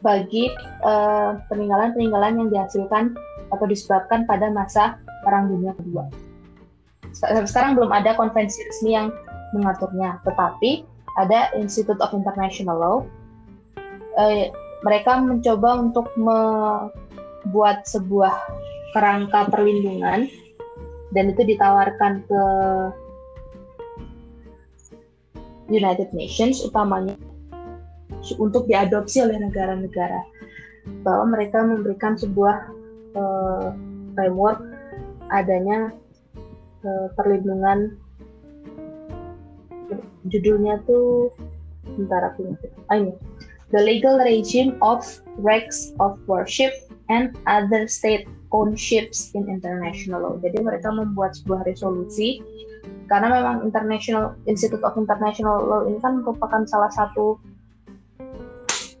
[0.00, 0.52] bagi
[0.84, 3.16] eh, peninggalan-peninggalan yang dihasilkan
[3.52, 6.04] atau disebabkan pada masa Perang Dunia Kedua.
[7.48, 9.08] Sekarang belum ada konvensi resmi yang
[9.54, 10.82] mengaturnya, tetapi
[11.14, 12.98] ada Institute of International Law
[14.18, 14.50] eh,
[14.82, 18.34] mereka mencoba untuk membuat sebuah
[18.92, 20.28] kerangka perlindungan
[21.14, 22.42] dan itu ditawarkan ke
[25.72, 27.16] United Nations utamanya
[28.36, 30.20] untuk diadopsi oleh negara-negara.
[31.00, 32.56] Bahwa mereka memberikan sebuah
[33.16, 33.72] uh,
[34.12, 34.60] framework
[35.32, 35.96] adanya
[36.84, 37.96] uh, perlindungan
[40.28, 41.32] judulnya tuh
[41.98, 42.56] bentar aku
[42.88, 43.12] ah, ini
[43.74, 45.02] the legal regime of
[45.42, 46.72] wrecks of warship
[47.10, 50.34] and other state-owned ships in international law.
[50.40, 52.40] Jadi mereka membuat sebuah resolusi
[53.08, 57.36] karena memang International Institute of International Law ini kan merupakan salah satu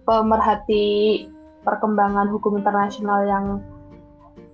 [0.04, 1.28] pemerhati
[1.64, 3.46] perkembangan hukum internasional yang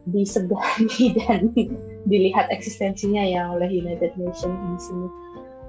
[0.06, 1.50] disegani dan
[2.06, 5.08] dilihat eksistensinya ya oleh United Nations di sini.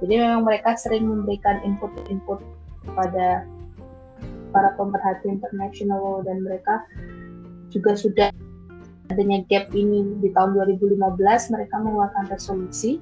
[0.01, 2.41] Jadi memang mereka sering memberikan input-input
[2.83, 3.45] kepada
[4.51, 6.83] para pemerhati international law dan mereka
[7.71, 8.27] juga sudah
[9.13, 10.97] adanya gap ini di tahun 2015
[11.53, 12.97] mereka mengeluarkan resolusi.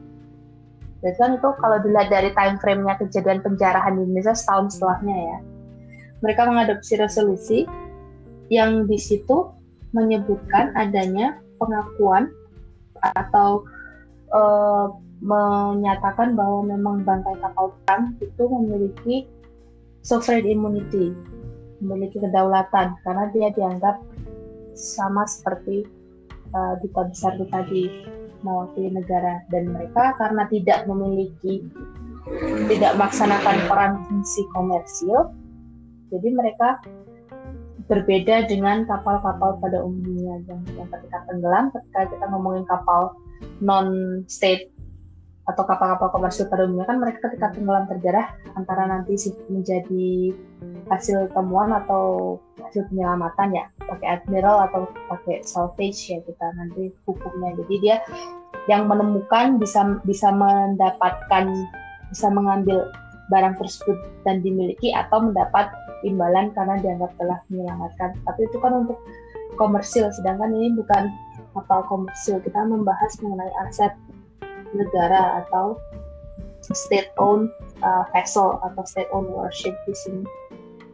[0.99, 5.39] Dan kan itu kalau dilihat dari time frame-nya kejadian penjarahan di Indonesia setahun setelahnya ya
[6.19, 7.59] mereka mengadopsi resolusi
[8.51, 9.51] yang di situ
[9.95, 12.29] menyebutkan adanya pengakuan
[12.99, 13.63] atau
[14.35, 19.15] uh, menyatakan bahwa memang bangkai kapal perang itu memiliki
[19.99, 21.11] sovereign immunity
[21.79, 24.03] memiliki kedaulatan karena dia dianggap
[24.75, 25.87] sama seperti
[26.51, 27.83] uh, duta besar itu tadi
[28.43, 29.43] mewakili negara.
[29.51, 31.63] Dan mereka karena tidak memiliki
[32.67, 35.33] tidak melaksanakan peran fungsi komersil
[36.09, 36.81] jadi mereka
[37.89, 40.41] berbeda dengan kapal-kapal pada umumnya.
[40.45, 43.17] Yang, yang ketika tenggelam ketika kita ngomongin kapal
[43.63, 43.87] non
[44.29, 44.69] state
[45.49, 49.17] atau kapal-kapal komersil pada umumnya kan mereka ketika tenggelam terjarah antara nanti
[49.49, 50.37] menjadi
[50.93, 57.57] hasil temuan atau hasil penyelamatan ya pakai admiral atau pakai salvage ya kita nanti hukumnya.
[57.65, 57.97] Jadi dia
[58.69, 61.49] yang menemukan bisa bisa mendapatkan
[62.13, 62.89] bisa mengambil
[63.29, 65.69] barang tersebut dan dimiliki atau mendapat
[66.05, 68.13] imbalan karena dianggap telah menyelamatkan.
[68.25, 68.97] Tapi itu kan untuk
[69.57, 71.09] komersil sedangkan ini bukan
[71.57, 72.41] kapal komersil.
[72.41, 73.93] Kita membahas mengenai aset
[74.75, 75.77] negara atau
[76.73, 77.49] state owned
[77.81, 80.25] uh, vessel atau state owned warship di sini.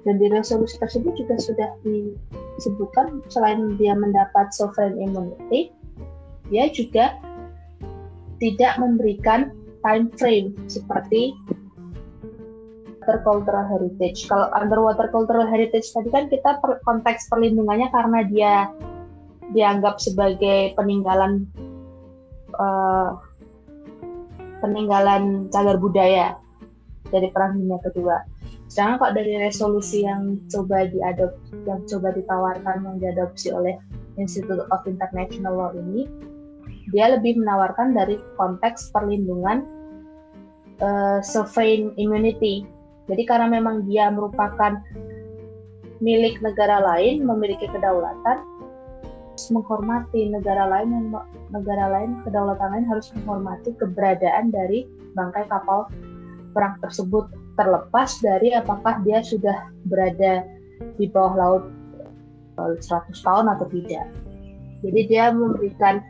[0.05, 5.73] Dan di resolusi tersebut juga sudah disebutkan selain dia mendapat sovereign immunity,
[6.53, 7.17] dia juga
[8.37, 9.49] tidak memberikan
[9.81, 11.33] time frame seperti
[13.21, 14.25] cultural heritage.
[14.25, 18.53] Kalau underwater cultural heritage tadi kan kita per, konteks perlindungannya karena dia
[19.53, 21.45] dianggap sebagai peninggalan
[22.57, 23.13] uh,
[24.65, 26.33] peninggalan cagar budaya
[27.13, 28.17] dari Perang Dunia Kedua.
[28.65, 31.37] Sedangkan kok dari resolusi yang coba diadop,
[31.69, 33.77] yang coba ditawarkan yang diadopsi oleh
[34.17, 36.09] Institute of International Law ini,
[36.89, 39.63] dia lebih menawarkan dari konteks perlindungan
[40.81, 42.65] uh, sovereign immunity
[43.05, 44.81] jadi karena memang dia merupakan
[46.01, 48.41] milik negara lain, memiliki kedaulatan,
[49.51, 51.07] menghormati negara lain yang
[51.51, 55.91] negara lain kedaulatan lain harus menghormati keberadaan dari bangkai kapal
[56.55, 60.43] perang tersebut terlepas dari apakah dia sudah berada
[60.99, 61.63] di bawah laut
[62.55, 64.07] 100 eh, tahun atau tidak.
[64.83, 66.03] Jadi dia memberikan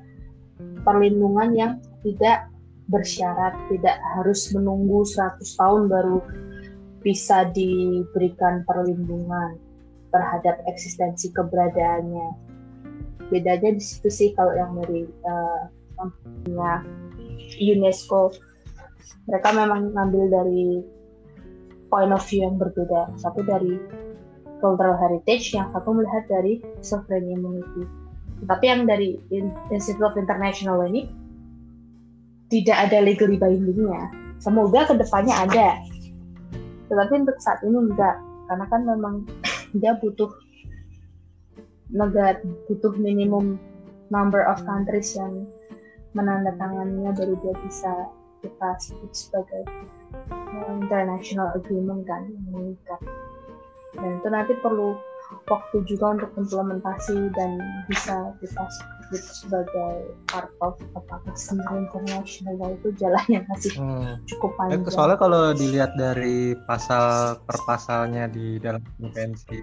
[0.85, 1.71] perlindungan yang
[2.05, 2.49] tidak
[2.89, 6.21] bersyarat, tidak harus menunggu 100 tahun baru
[7.01, 9.57] bisa diberikan perlindungan
[10.09, 12.44] terhadap eksistensi keberadaannya.
[13.33, 15.65] Bedanya di situ sih kalau yang dari uh,
[17.57, 18.35] UNESCO,
[19.25, 20.83] mereka memang ngambil dari
[21.89, 23.09] point of view yang berbeda.
[23.17, 23.77] Satu dari
[24.61, 27.83] cultural heritage, yang satu melihat dari sovereign immunity.
[28.45, 29.17] Tapi yang dari
[29.71, 31.07] Institute of International ini
[32.51, 34.11] tidak ada legally bindingnya.
[34.37, 35.81] Semoga ke depannya ada,
[36.91, 39.15] tetapi untuk saat ini enggak karena kan memang
[39.81, 40.29] dia butuh
[41.93, 43.59] negara butuh minimum
[44.09, 45.45] number of countries yang
[46.15, 47.91] menandatangannya baru dia bisa
[48.41, 49.63] kita sebut sebagai
[50.31, 53.01] uh, international agreement kan yang mengikat
[53.95, 54.95] dan itu nanti perlu
[55.49, 57.57] waktu juga untuk implementasi dan
[57.89, 59.93] bisa kita sebut sebagai
[60.29, 64.21] part of apakah sebenarnya internasional itu jalannya masih hmm.
[64.29, 64.93] cukup eh, panjang.
[64.93, 69.57] Soalnya kalau dilihat dari pasal per pasalnya di dalam konvensi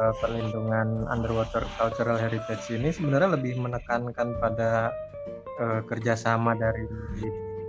[0.00, 4.88] uh, perlindungan underwater cultural heritage ini sebenarnya lebih menekankan pada
[5.60, 6.88] uh, kerjasama dari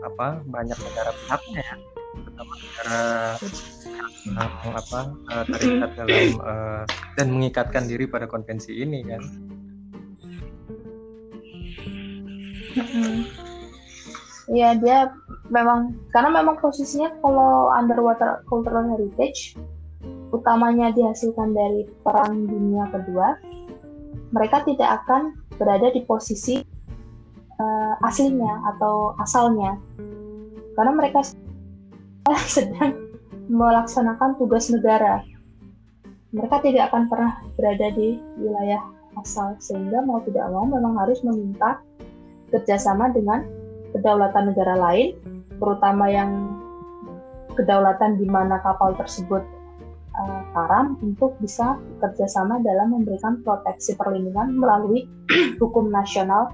[0.02, 1.76] apa banyak negara pihaknya ya,
[2.16, 3.02] terutama negara
[4.26, 6.84] yang apa uh, terikat dalam uh,
[7.20, 9.24] dan mengikatkan diri pada konvensi ini kan.
[14.52, 15.00] Iya dia
[15.52, 19.56] memang karena memang posisinya kalau underwater cultural heritage
[20.32, 23.36] utamanya dihasilkan dari perang dunia kedua
[24.32, 26.64] mereka tidak akan berada di posisi
[27.60, 29.78] uh, aslinya atau asalnya.
[30.76, 31.22] Karena mereka
[32.56, 33.12] sedang
[33.52, 35.22] melaksanakan tugas negara.
[36.32, 38.80] Mereka tidak akan pernah berada di wilayah
[39.20, 41.84] asal sehingga mau tidak mau memang harus meminta
[42.56, 43.44] kerjasama dengan
[43.92, 45.20] kedaulatan negara lain,
[45.60, 46.32] terutama yang
[47.60, 49.44] kedaulatan di mana kapal tersebut
[50.52, 55.08] karam untuk bisa kerjasama dalam memberikan proteksi perlindungan melalui
[55.62, 56.52] hukum nasional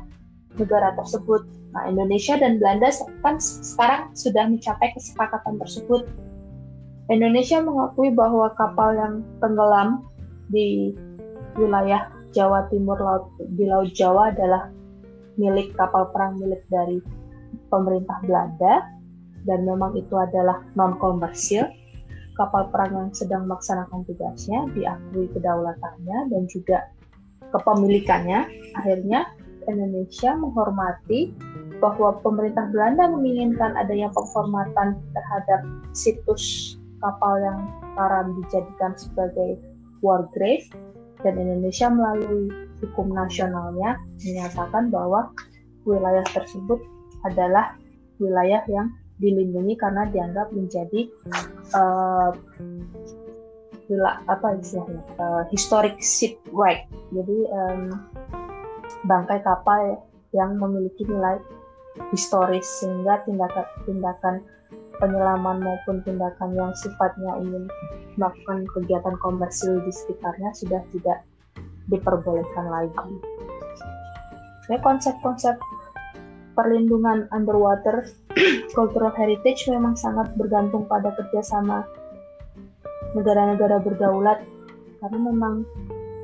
[0.57, 1.45] negara tersebut.
[1.73, 2.89] Nah, Indonesia dan Belanda
[3.21, 6.05] kan sekarang sudah mencapai kesepakatan tersebut.
[7.07, 10.03] Indonesia mengakui bahwa kapal yang tenggelam
[10.51, 10.91] di
[11.55, 14.69] wilayah Jawa Timur laut di Laut Jawa adalah
[15.39, 16.99] milik kapal perang milik dari
[17.71, 18.83] pemerintah Belanda
[19.47, 21.63] dan memang itu adalah non komersil
[22.37, 26.87] kapal perang yang sedang melaksanakan tugasnya diakui kedaulatannya dan juga
[27.51, 28.45] kepemilikannya.
[28.77, 29.25] Akhirnya
[29.67, 31.33] Indonesia menghormati
[31.83, 37.59] bahwa pemerintah Belanda menginginkan adanya penghormatan terhadap situs kapal yang
[37.93, 39.59] karam dijadikan sebagai
[40.01, 40.65] war grave.
[41.25, 45.33] Dan Indonesia melalui hukum nasionalnya menyatakan bahwa
[45.81, 46.77] wilayah tersebut
[47.25, 47.73] adalah
[48.21, 51.09] wilayah yang dilindungi karena dianggap menjadi
[51.73, 52.31] uh,
[54.27, 57.95] apa istilahnya uh, historic shipwreck jadi um,
[59.07, 60.03] bangkai kapal
[60.35, 61.39] yang memiliki nilai
[62.11, 64.35] historis sehingga tindakan tindakan
[64.97, 67.69] penyelaman maupun tindakan yang sifatnya ingin
[68.17, 71.21] melakukan kegiatan komersil di sekitarnya sudah tidak
[71.87, 73.13] diperbolehkan lagi.
[74.67, 75.55] Ya konsep-konsep
[76.57, 78.09] perlindungan underwater
[78.77, 81.85] cultural heritage memang sangat bergantung pada kerjasama
[83.13, 84.41] negara-negara berdaulat
[84.97, 85.61] karena memang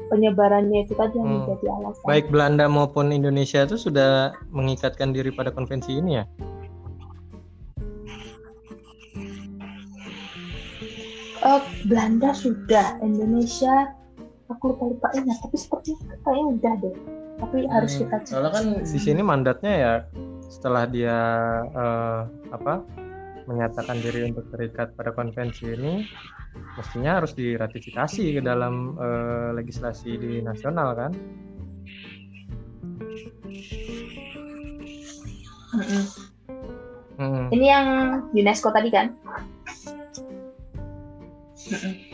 [0.10, 1.38] penyebarannya itu tadi yang hmm.
[1.46, 2.06] menjadi alasan.
[2.10, 6.26] Baik Belanda maupun Indonesia itu sudah mengikatkan diri pada konvensi ini ya?
[11.44, 13.92] uh, Belanda sudah Indonesia
[14.52, 16.96] aku lupa lupa ingat tapi sepertinya kayaknya udah deh
[17.40, 19.94] tapi hmm, harus kita cek soalnya kan di sini mandatnya ya
[20.48, 21.18] setelah dia
[21.74, 22.84] uh, apa
[23.44, 26.08] menyatakan diri untuk terikat pada konvensi ini
[26.80, 31.12] mestinya harus diratifikasi ke dalam uh, legislasi di nasional kan
[35.74, 36.04] mm -mm.
[37.20, 37.46] Mm.
[37.52, 37.88] ini yang
[38.32, 39.12] UNESCO tadi kan
[41.68, 42.13] mm -mm.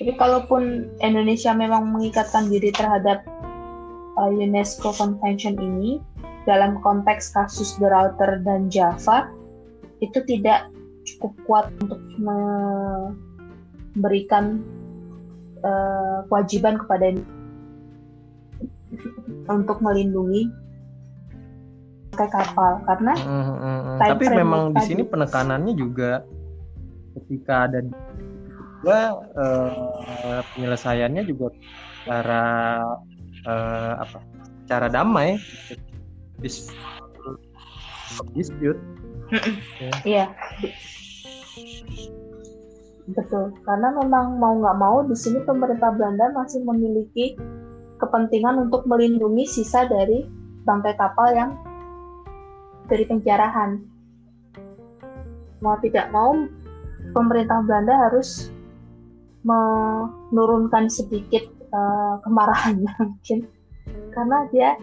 [0.00, 3.20] Jadi kalaupun Indonesia memang mengikatkan diri terhadap
[4.16, 6.00] uh, UNESCO Convention ini
[6.48, 9.28] dalam konteks kasus The Router dan Java
[10.00, 10.72] itu tidak
[11.04, 12.00] cukup kuat untuk
[13.92, 14.64] memberikan
[15.60, 17.20] uh, kewajiban kepada
[19.52, 20.48] untuk melindungi
[22.16, 23.96] kapal karena mm, mm, mm.
[23.96, 26.20] tapi memang di sini penekanannya juga
[27.16, 27.80] ketika ada
[28.80, 31.52] juga uh, penyelesaiannya juga
[32.08, 32.80] cara
[33.44, 34.18] uh, apa
[34.64, 35.36] cara damai.
[36.40, 36.72] Dis
[38.32, 38.80] dispute.
[40.08, 40.32] Iya.
[43.10, 43.52] Betul.
[43.68, 47.36] Karena memang mau nggak mau di sini pemerintah Belanda masih memiliki
[48.00, 50.24] kepentingan untuk melindungi sisa dari
[50.64, 51.50] bangkai kapal yang
[52.88, 53.78] dari penjarahan.
[55.60, 56.32] Mau tidak mau
[57.12, 58.48] pemerintah Belanda harus
[59.44, 63.48] menurunkan sedikit uh, kemarahannya mungkin.
[64.12, 64.76] Karena dia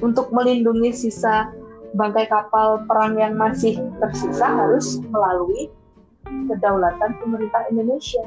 [0.00, 1.50] untuk melindungi sisa
[1.94, 5.70] bangkai kapal perang yang masih tersisa harus melalui
[6.24, 8.24] kedaulatan pemerintah Indonesia.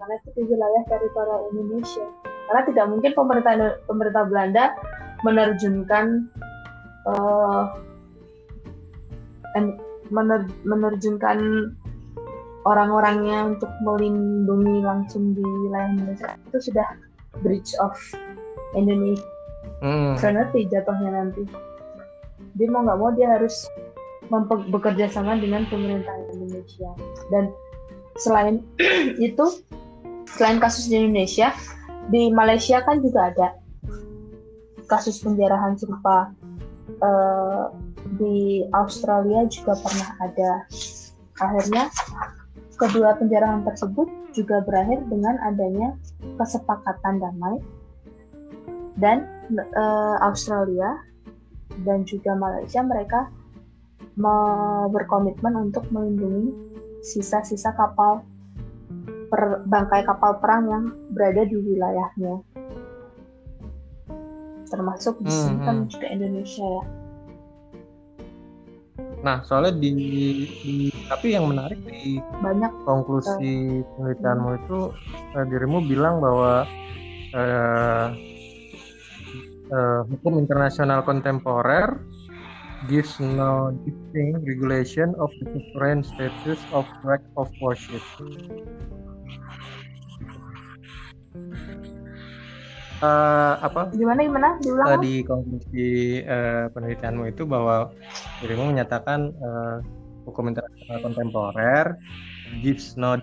[0.00, 2.06] Karena itu di wilayah teritorial Indonesia.
[2.48, 4.64] Karena tidak mungkin pemerintah pemerintah Belanda
[5.22, 6.06] menerjunkan
[7.06, 7.62] uh,
[10.64, 11.38] menerjunkan
[12.68, 16.88] orang-orangnya untuk melindungi langsung di wilayah Indonesia itu sudah
[17.40, 17.96] breach of
[18.76, 19.24] Indonesia.
[19.80, 20.16] Hmm.
[20.20, 21.42] nanti jatuhnya nanti.
[22.56, 23.64] Dia mau nggak mau dia harus
[24.68, 26.90] bekerja sama dengan pemerintah Indonesia.
[27.32, 27.48] Dan
[28.20, 28.60] selain
[29.26, 29.64] itu
[30.36, 31.50] selain kasus di Indonesia
[32.12, 33.48] di Malaysia kan juga ada
[34.90, 36.34] kasus penjarahan serupa.
[37.00, 37.70] Uh,
[38.18, 40.66] di Australia juga pernah ada.
[41.38, 41.86] Akhirnya
[42.80, 45.92] Kedua penjarahan tersebut juga berakhir dengan adanya
[46.40, 47.60] kesepakatan damai
[48.96, 49.84] dan e,
[50.24, 50.96] Australia
[51.84, 53.28] dan juga Malaysia mereka
[54.90, 56.52] berkomitmen untuk melindungi
[57.04, 58.24] sisa-sisa kapal
[59.32, 62.44] per, bangkai kapal perang yang berada di wilayahnya
[64.70, 65.90] termasuk di sini kan hmm, hmm.
[65.90, 66.84] juga Indonesia ya
[69.20, 69.90] Nah, soalnya di,
[70.64, 72.72] di tapi yang menarik di banyak.
[72.88, 74.78] konklusi uh, penelitianmu itu
[75.36, 76.64] uh, dirimu bilang bahwa
[77.36, 78.06] uh,
[79.68, 82.00] uh, hukum internasional kontemporer
[82.88, 88.00] gives no distinct regulation of the sovereign status of right of worship.
[93.04, 93.92] Uh, apa?
[93.96, 94.48] Gimana gimana?
[94.60, 97.92] Diulang uh, di konklusi uh, penelitianmu itu bahwa
[98.40, 99.84] dirimu menyatakan uh,
[100.24, 101.96] hukum internasional kontemporer
[102.64, 103.20] gives no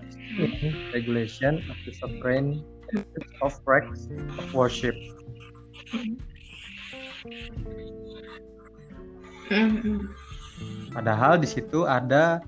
[0.94, 2.62] regulation of the sovereign
[3.44, 4.94] of practice of worship.
[10.92, 12.40] Padahal di situ ada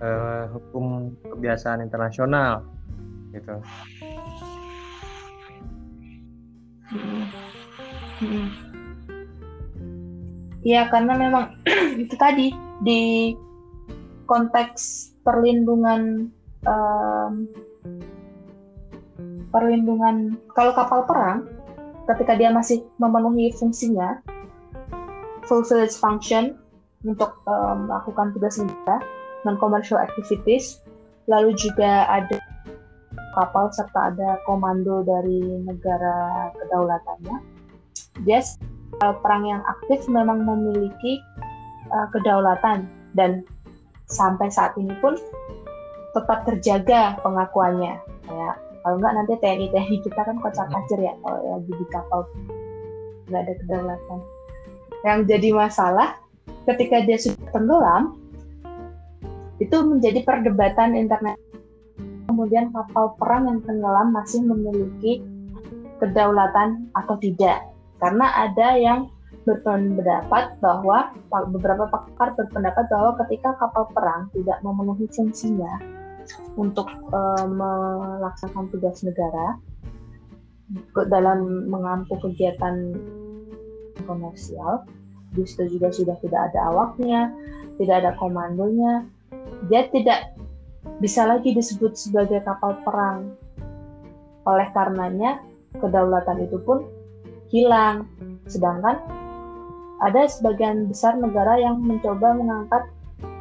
[0.00, 2.64] uh, hukum kebiasaan internasional,
[3.32, 3.56] gitu.
[10.66, 11.62] Iya karena memang
[12.02, 12.50] itu tadi
[12.82, 13.30] di
[14.26, 16.26] konteks perlindungan
[16.66, 17.46] um,
[19.54, 21.46] perlindungan kalau kapal perang
[22.10, 24.18] ketika dia masih memenuhi fungsinya
[25.46, 26.58] fulfill its function
[27.06, 28.98] untuk um, melakukan tugas negara
[29.46, 30.82] non commercial activities
[31.30, 32.42] lalu juga ada
[33.38, 37.36] kapal serta ada komando dari negara kedaulatannya.
[38.16, 38.56] Uh,
[39.00, 41.20] perang yang aktif memang memiliki
[41.92, 43.44] uh, kedaulatan dan
[44.08, 45.18] sampai saat ini pun
[46.16, 48.00] tetap terjaga pengakuannya.
[48.24, 52.20] Kayak kalau nggak nanti TNI TNI kita kan kocak kacir ya kalau lagi di kapal
[53.28, 54.18] nggak ada kedaulatan.
[55.04, 56.08] Yang jadi masalah
[56.64, 58.16] ketika dia sudah tenggelam
[59.56, 61.36] itu menjadi perdebatan internet
[62.28, 65.24] kemudian kapal perang yang tenggelam masih memiliki
[66.02, 67.64] kedaulatan atau tidak.
[67.96, 69.08] Karena ada yang
[69.46, 71.14] berpendapat bahwa
[71.54, 75.96] beberapa pakar berpendapat bahwa ketika kapal perang tidak memenuhi fungsinya,
[76.58, 79.58] untuk uh, melaksanakan tugas negara
[81.06, 82.96] dalam mengampu kegiatan
[84.04, 84.82] komersial.
[85.36, 87.28] Situ juga sudah tidak ada awaknya,
[87.76, 89.04] tidak ada komandonya.
[89.68, 90.32] Dia tidak
[91.04, 93.36] bisa lagi disebut sebagai kapal perang.
[94.48, 95.44] Oleh karenanya,
[95.76, 96.88] kedaulatan itu pun
[97.50, 98.06] hilang.
[98.46, 99.00] Sedangkan
[100.04, 102.84] ada sebagian besar negara yang mencoba mengangkat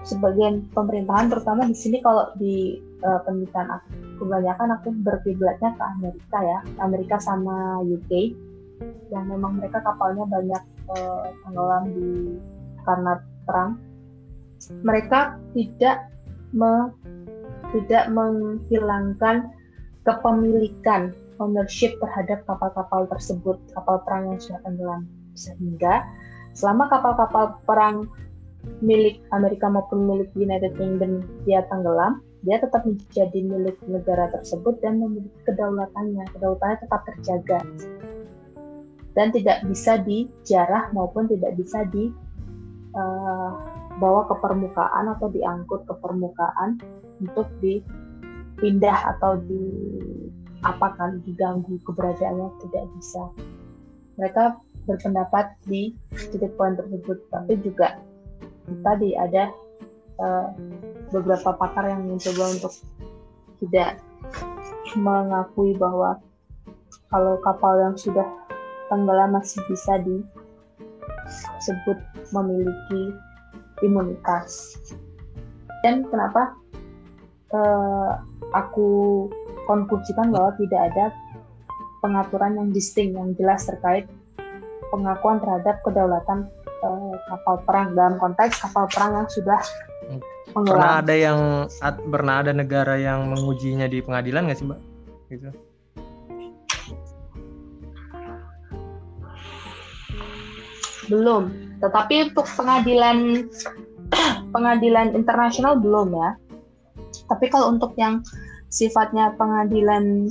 [0.06, 6.38] sebagian pemerintahan terutama di sini kalau di uh, pendidikan aku kebanyakan aku berkiblatnya ke Amerika
[6.40, 8.32] ya Amerika sama UK
[9.12, 12.38] yang memang mereka kapalnya banyak uh, tenggelam di
[12.86, 13.82] karena perang
[14.86, 16.08] mereka tidak
[16.56, 16.94] me,
[17.76, 19.52] tidak menghilangkan
[20.06, 25.04] kepemilikan ownership terhadap kapal-kapal tersebut kapal perang yang sudah tenggelam
[25.36, 26.08] sehingga
[26.56, 28.08] selama kapal-kapal perang
[28.82, 34.98] milik Amerika maupun milik United Kingdom dia tenggelam, dia tetap menjadi milik negara tersebut dan
[35.02, 36.26] memiliki kedaulatannya.
[36.34, 37.60] Kedaulatannya tetap terjaga
[39.16, 42.12] dan tidak bisa dijarah maupun tidak bisa dibawa
[44.22, 46.76] uh, ke permukaan atau diangkut ke permukaan
[47.24, 49.64] untuk dipindah atau di
[50.66, 53.30] apa kan diganggu keberadaannya tidak bisa.
[54.18, 54.58] Mereka
[54.90, 58.02] berpendapat di titik poin tersebut, tapi juga
[58.82, 59.54] tadi ada
[60.18, 60.50] uh,
[61.14, 62.74] beberapa pakar yang mencoba untuk
[63.62, 64.02] tidak
[64.98, 66.18] mengakui bahwa
[67.14, 68.26] kalau kapal yang sudah
[68.90, 71.98] tenggelam masih bisa disebut
[72.34, 73.14] memiliki
[73.86, 74.78] imunitas.
[75.86, 76.58] Dan kenapa
[77.54, 78.18] uh,
[78.58, 79.30] aku
[79.66, 81.06] konklusikan bahwa tidak ada
[82.06, 84.06] pengaturan yang distinct yang jelas terkait
[84.94, 86.46] pengakuan terhadap kedaulatan
[86.86, 89.62] uh, kapal perang dalam konteks kapal perang yang sudah
[90.54, 90.78] menggelam.
[90.78, 91.40] Pernah ada yang
[92.14, 94.80] pernah ada negara yang mengujinya di pengadilan nggak sih mbak?
[95.34, 95.50] Gitu.
[101.10, 101.54] Belum.
[101.82, 103.50] Tetapi untuk pengadilan
[104.56, 106.32] pengadilan internasional belum ya.
[107.26, 108.22] Tapi kalau untuk yang
[108.76, 110.28] sifatnya pengadilan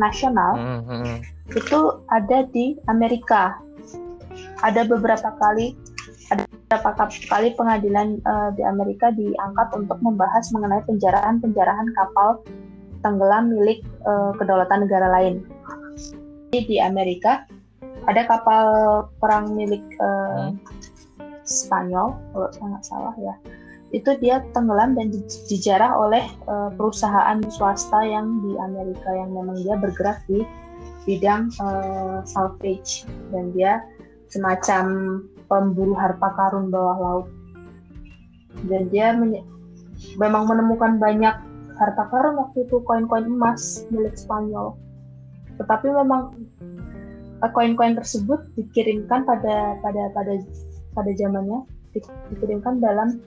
[0.00, 1.16] nasional hmm, hmm.
[1.52, 3.60] itu ada di Amerika
[4.64, 5.76] ada beberapa kali
[6.32, 12.42] ada beberapa kali pengadilan uh, di Amerika diangkat untuk membahas mengenai penjarahan-penjarahan kapal
[13.04, 15.46] tenggelam milik uh, kedaulatan negara lain.
[16.50, 17.46] Di Amerika
[18.10, 18.66] ada kapal
[19.22, 20.58] perang milik uh, hmm.
[21.46, 23.34] Spanyol, kalau saya nggak salah ya.
[23.94, 25.14] Itu dia tenggelam dan
[25.46, 30.42] dijarah oleh uh, perusahaan swasta yang di Amerika yang memang dia bergerak di
[31.06, 33.06] bidang uh, salvage.
[33.30, 33.82] Dan dia
[34.30, 34.84] semacam
[35.46, 37.26] pemburu harta karun bawah laut.
[38.66, 39.14] Dan dia
[40.18, 41.36] memang menemukan banyak
[41.76, 44.74] harta karun waktu itu koin-koin emas milik Spanyol.
[45.56, 46.36] Tetapi memang
[47.44, 50.32] eh, koin-koin tersebut dikirimkan pada pada pada
[50.96, 51.64] pada zamannya
[52.32, 53.20] dikirimkan dalam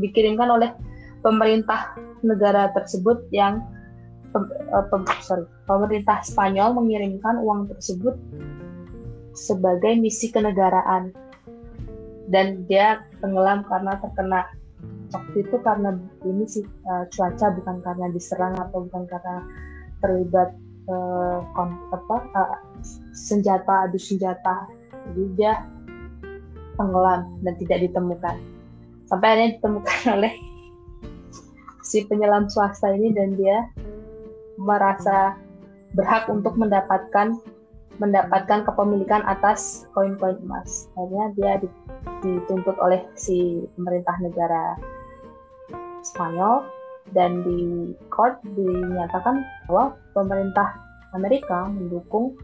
[0.00, 0.70] dikirimkan oleh
[1.20, 1.94] pemerintah
[2.24, 3.60] negara tersebut yang
[4.32, 8.16] pem, uh, pem, sorry, pemerintah Spanyol mengirimkan uang tersebut
[9.36, 11.12] sebagai misi kenegaraan.
[12.30, 14.46] Dan dia tenggelam karena terkena
[15.10, 19.42] waktu itu karena ini sih uh, cuaca bukan karena diserang atau bukan karena
[19.98, 20.54] terlibat
[20.86, 21.42] uh,
[21.90, 22.58] apa uh,
[23.10, 24.70] senjata adu senjata.
[25.10, 25.66] Jadi dia
[26.78, 28.38] tenggelam dan tidak ditemukan
[29.10, 30.32] sampai akhirnya ditemukan oleh
[31.82, 33.66] si penyelam swasta ini dan dia
[34.62, 35.34] merasa
[35.98, 37.34] berhak untuk mendapatkan
[38.00, 40.88] mendapatkan kepemilikan atas koin-koin emas.
[40.96, 41.52] Akhirnya dia
[42.24, 44.78] dituntut oleh si pemerintah negara
[46.00, 46.64] Spanyol
[47.12, 50.80] dan di court dinyatakan bahwa pemerintah
[51.12, 52.38] Amerika mendukung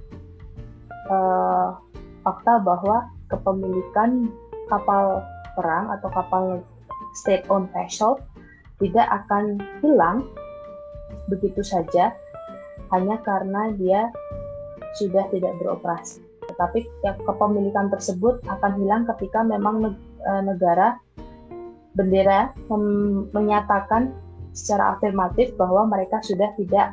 [1.09, 1.79] uh,
[2.21, 4.29] fakta bahwa kepemilikan
[4.69, 5.23] kapal
[5.57, 6.45] perang atau kapal
[7.17, 8.21] state-owned vessel
[8.77, 10.29] tidak akan hilang
[11.33, 12.13] begitu saja
[12.93, 14.13] hanya karena dia
[15.01, 16.23] sudah tidak beroperasi.
[16.47, 16.87] Tetapi
[17.27, 20.97] kepemilikan tersebut akan hilang ketika memang e, negara
[21.97, 22.53] bendera
[23.33, 24.13] menyatakan
[24.53, 26.93] secara afirmatif bahwa mereka sudah tidak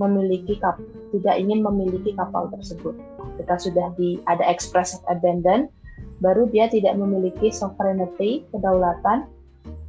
[0.00, 0.80] memiliki kap
[1.12, 2.96] tidak ingin memiliki kapal tersebut.
[3.36, 5.68] Ketika sudah di ada express of abandon,
[6.20, 9.24] baru dia tidak memiliki sovereignty, kedaulatan,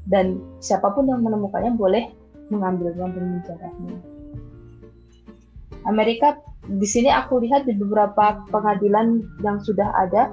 [0.08, 2.10] dan siapa pun yang menemukannya boleh
[2.52, 3.96] mengambilnya dan menjarahnya.
[5.88, 6.38] Amerika
[6.70, 10.30] di sini aku lihat di beberapa pengadilan yang sudah ada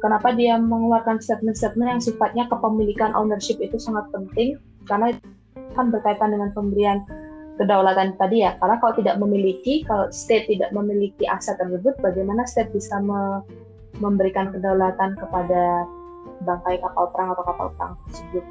[0.00, 4.56] kenapa dia mengeluarkan statement-statement yang sifatnya kepemilikan ownership itu sangat penting
[4.88, 5.12] karena
[5.76, 7.04] kan berkaitan dengan pemberian
[7.60, 12.72] kedaulatan tadi ya karena kalau tidak memiliki kalau state tidak memiliki aset tersebut bagaimana state
[12.72, 12.96] bisa
[14.00, 15.84] memberikan kedaulatan kepada
[16.44, 18.44] bangkai kapal perang atau kapal perang tersebut.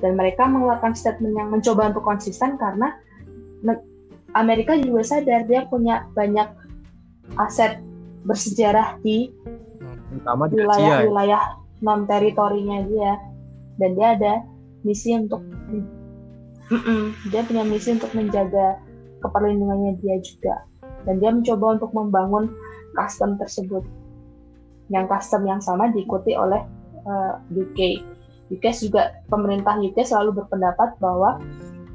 [0.00, 2.96] Dan mereka mengeluarkan statement yang mencoba untuk konsisten karena
[4.30, 6.46] Amerika juga sadar dia punya banyak
[7.34, 7.82] aset
[8.22, 9.34] bersejarah di
[10.14, 11.42] di wilayah-wilayah
[11.82, 13.18] non teritorinya dia.
[13.80, 14.34] Dan dia ada
[14.84, 15.42] misi untuk
[17.32, 18.78] dia punya misi untuk menjaga
[19.20, 20.64] keperlindungannya dia juga.
[21.08, 22.52] Dan dia mencoba untuk membangun
[22.94, 23.84] custom tersebut
[24.90, 26.60] yang custom yang sama diikuti oleh
[27.06, 27.80] uh, eh, UK
[28.50, 31.38] UK juga pemerintah UK selalu berpendapat bahwa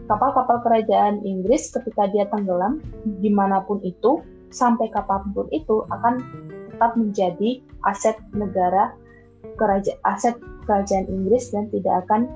[0.08, 2.80] kapal-kapal kerajaan Inggris ketika dia tenggelam
[3.20, 4.24] di mana pun itu
[4.56, 6.24] sampai kapan pun itu akan
[6.72, 8.96] tetap menjadi aset negara
[9.60, 12.32] kerajaan aset kerajaan Inggris dan tidak akan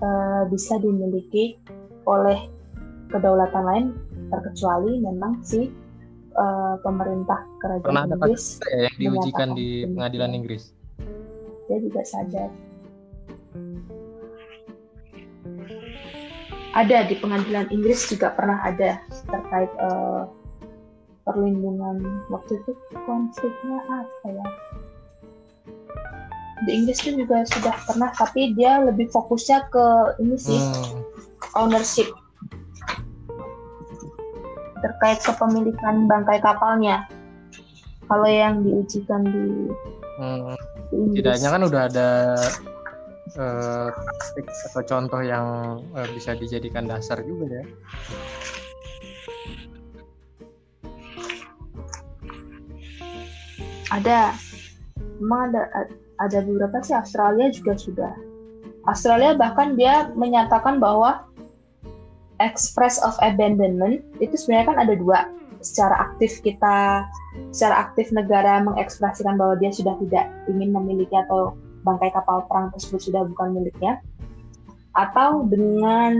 [0.00, 1.60] uh, bisa dimiliki
[2.08, 2.48] oleh
[3.12, 3.86] kedaulatan lain
[4.32, 5.68] terkecuali memang si
[6.36, 10.64] uh, pemerintah kerajaan Pernah Inggris ada ya yang diujikan di pengadilan Inggris.
[11.70, 12.50] Dia juga sadar.
[16.72, 18.96] Ada di pengadilan Inggris juga pernah ada
[19.28, 20.24] terkait uh,
[21.28, 22.00] perlindungan
[22.32, 22.72] waktu itu
[23.04, 24.46] konfliknya apa ya?
[26.62, 29.86] di Inggris pun juga sudah pernah tapi dia lebih fokusnya ke
[30.22, 31.02] ini sih hmm.
[31.58, 32.06] ownership
[34.82, 37.06] terkait kepemilikan bangkai kapalnya
[38.10, 39.70] kalau yang diujikan di,
[40.20, 40.52] hmm.
[40.90, 42.10] di tidaknya kan udah ada
[43.38, 43.88] uh,
[44.68, 47.64] atau contoh yang uh, bisa dijadikan dasar juga ya
[53.92, 54.34] ada
[55.20, 55.62] memang ada
[56.18, 58.12] ada beberapa sih Australia juga sudah.
[58.88, 61.26] Australia bahkan dia menyatakan bahwa
[62.42, 65.20] express of abandonment itu sebenarnya kan ada dua.
[65.62, 67.06] Secara aktif kita,
[67.54, 71.54] secara aktif negara mengekspresikan bahwa dia sudah tidak ingin memiliki atau
[71.86, 74.02] bangkai kapal perang tersebut sudah bukan miliknya.
[74.98, 76.14] Atau dengan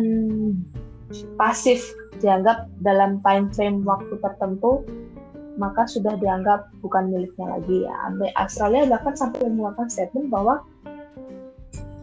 [1.37, 1.83] pasif
[2.23, 4.87] dianggap dalam time frame waktu tertentu
[5.61, 7.95] maka sudah dianggap bukan miliknya lagi ya.
[8.41, 10.65] Australia bahkan sampai mengeluarkan statement bahwa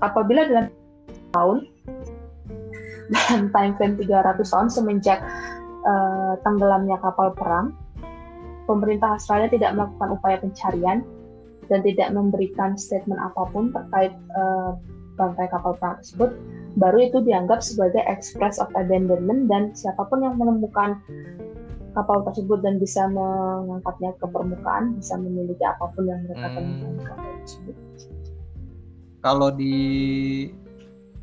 [0.06, 0.68] apabila dalam
[1.34, 1.66] tahun
[3.14, 5.20] dalam time frame 300 tahun semenjak
[5.86, 7.74] uh, tenggelamnya kapal perang,
[8.70, 11.02] pemerintah Australia tidak melakukan upaya pencarian
[11.70, 14.78] dan tidak memberikan statement apa pun terkait uh,
[15.18, 16.32] bangkai kapal perang tersebut,
[16.80, 20.98] baru itu dianggap sebagai express of abandonment dan siapa pun yang menemukan
[21.98, 26.56] kapal tersebut dan bisa mengangkatnya ke permukaan, bisa memiliki apa pun yang mereka hmm.
[26.56, 27.76] temukan kapal tersebut.
[29.20, 29.76] Kalau di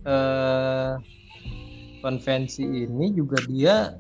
[0.05, 0.93] eh,
[2.01, 3.97] konvensi ini juga dia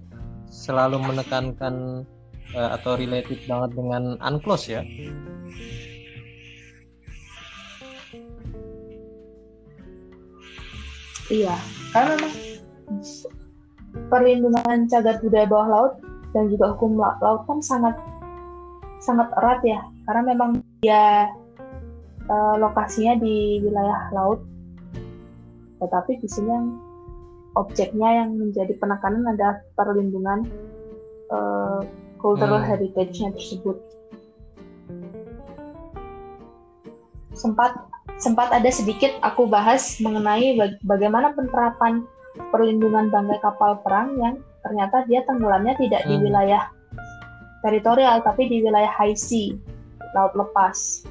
[0.51, 2.07] selalu menekankan
[2.55, 4.83] eh, atau related banget dengan UNCLOS ya.
[11.27, 11.59] Iya,
[11.91, 12.35] karena memang
[14.07, 15.93] perlindungan cagar budaya bawah laut
[16.31, 17.99] dan juga hukum laut kan sangat
[19.03, 20.51] sangat erat ya karena memang
[20.85, 21.31] dia
[22.31, 24.45] uh, lokasinya di wilayah laut
[25.83, 26.67] tetapi di sini yang
[27.57, 30.45] objeknya yang menjadi penekanan adalah perlindungan
[31.33, 31.81] uh,
[32.21, 32.69] cultural hmm.
[32.69, 33.81] heritage-nya tersebut
[37.37, 37.77] sempat
[38.17, 42.05] sempat ada sedikit aku bahas mengenai bagaimana penerapan
[42.49, 46.09] perlindungan bangkai kapal perang yang ternyata dia tenggelamnya tidak hmm.
[46.13, 46.63] di wilayah
[47.61, 49.53] teritorial tapi di wilayah high sea
[50.17, 51.05] laut lepas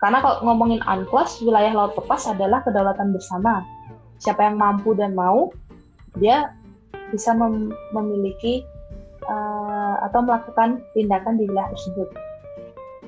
[0.00, 3.60] karena kalau ngomongin UNCLOS wilayah laut lepas adalah kedaulatan bersama
[4.16, 5.52] siapa yang mampu dan mau
[6.18, 6.54] dia
[7.14, 8.66] bisa mem memiliki
[9.26, 12.08] uh, atau melakukan tindakan di wilayah tersebut.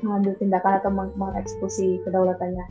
[0.02, 2.66] Mengambil tindakan atau mengeksekusi kedaulatannya.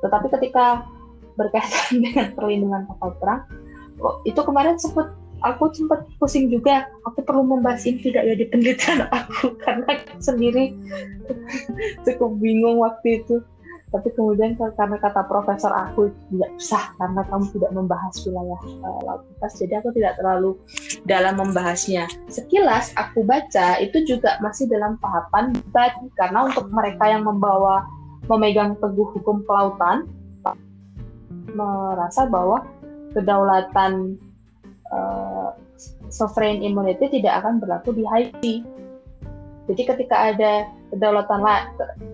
[0.00, 0.86] Tetapi ketika
[1.34, 3.42] berkaitan dengan perlindungan kapal perang
[4.24, 5.12] itu kemarin sempat
[5.44, 6.88] aku sempat pusing juga.
[7.08, 10.76] Aku perlu membahas ini tidak ya di penelitian aku karena sendiri
[12.06, 13.44] cukup bingung waktu itu
[13.90, 19.22] tapi kemudian karena kata profesor aku tidak usah karena kamu tidak membahas wilayah uh, laut
[19.26, 20.54] lepas jadi aku tidak terlalu
[21.04, 27.26] dalam membahasnya sekilas aku baca itu juga masih dalam tahapan debat karena untuk mereka yang
[27.26, 27.82] membawa
[28.30, 30.06] memegang teguh hukum kelautan
[31.50, 32.62] merasa bahwa
[33.10, 34.14] kedaulatan
[34.94, 35.50] uh,
[36.10, 38.54] sovereign immunity tidak akan berlaku di Haiti.
[39.70, 41.46] Jadi ketika ada kedaulatan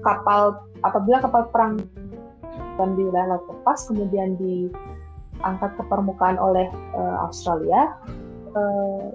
[0.05, 1.81] kapal apabila kapal perang
[2.77, 4.69] dan di wilayah laut lepas kemudian di
[5.41, 7.97] angkat ke permukaan oleh uh, Australia.
[8.53, 9.09] Uh,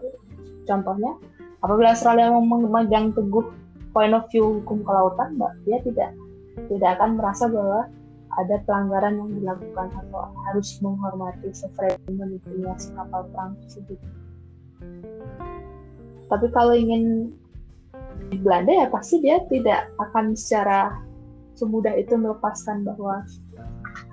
[0.66, 1.18] contohnya,
[1.62, 3.46] apabila Australia memegang teguh
[3.94, 6.10] point of view hukum kelautan, mbak, dia tidak
[6.70, 7.86] tidak akan merasa bahwa
[8.42, 14.00] ada pelanggaran yang dilakukan atau harus menghormati sovereignty si kapal perang tersebut.
[16.32, 17.36] Tapi kalau ingin
[18.30, 20.94] di Belanda ya pasti dia tidak akan secara
[21.58, 23.26] semudah itu melepaskan bahwa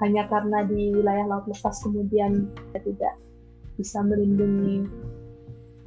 [0.03, 3.15] hanya karena di wilayah laut lepas kemudian dia tidak
[3.79, 4.87] bisa melindungi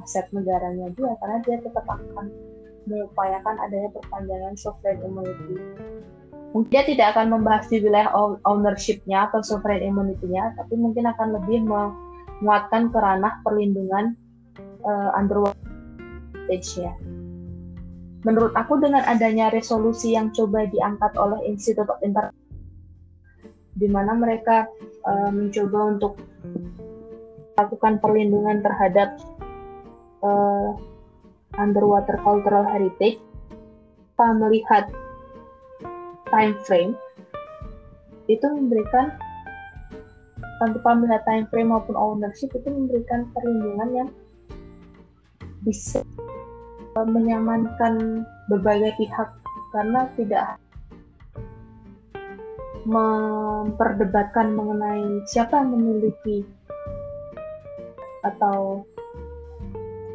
[0.01, 2.31] aset negaranya dia karena dia tetap akan
[2.89, 5.57] mengupayakan adanya perpanjangan sovereign immunity.
[6.51, 8.11] Mungkin dia tidak akan membahas di wilayah
[8.43, 14.17] ownership-nya atau sovereign immunity-nya, tapi mungkin akan lebih menguatkan ke ranah perlindungan
[14.83, 15.55] uh, underwater
[16.51, 16.91] ya
[18.21, 22.29] menurut aku dengan adanya resolusi yang coba diangkat oleh Institute of Inter
[23.77, 24.67] di mana mereka
[25.07, 26.13] uh, mencoba untuk
[27.55, 29.15] melakukan perlindungan terhadap
[30.21, 30.75] uh,
[31.57, 33.17] underwater cultural heritage
[34.21, 34.85] tanpa melihat
[36.29, 36.93] time frame
[38.29, 39.17] itu memberikan
[40.61, 44.09] tanpa melihat time frame maupun ownership itu memberikan perlindungan yang
[45.65, 46.05] bisa
[46.95, 49.29] menyamankan berbagai pihak
[49.71, 50.59] karena tidak
[52.83, 56.43] memperdebatkan mengenai siapa yang memiliki
[58.25, 58.85] atau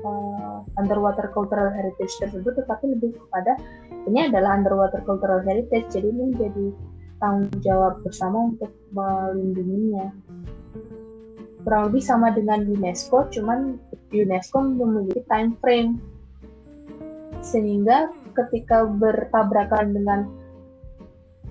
[0.03, 3.55] uh, underwater cultural heritage tersebut tetapi lebih kepada
[4.07, 5.91] ini adalah underwater cultural heritage.
[5.91, 6.67] Jadi ini menjadi
[7.19, 10.15] tanggung jawab bersama untuk melindunginya.
[11.67, 13.79] Kurang lebih sama dengan UNESCO cuman
[14.15, 15.99] UNESCO memiliki time frame
[17.47, 20.21] sehingga ketika bertabrakan dengan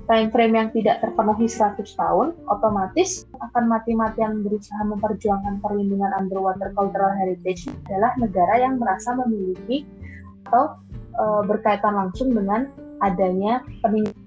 [0.06, 7.10] time frame yang tidak terpenuhi 100 tahun, otomatis akan mati-matian berusaha memperjuangkan perlindungan underwater cultural
[7.18, 9.82] heritage adalah negara yang merasa memiliki
[10.46, 10.78] atau
[11.10, 12.70] e, berkaitan langsung dengan
[13.02, 14.26] adanya peningkatan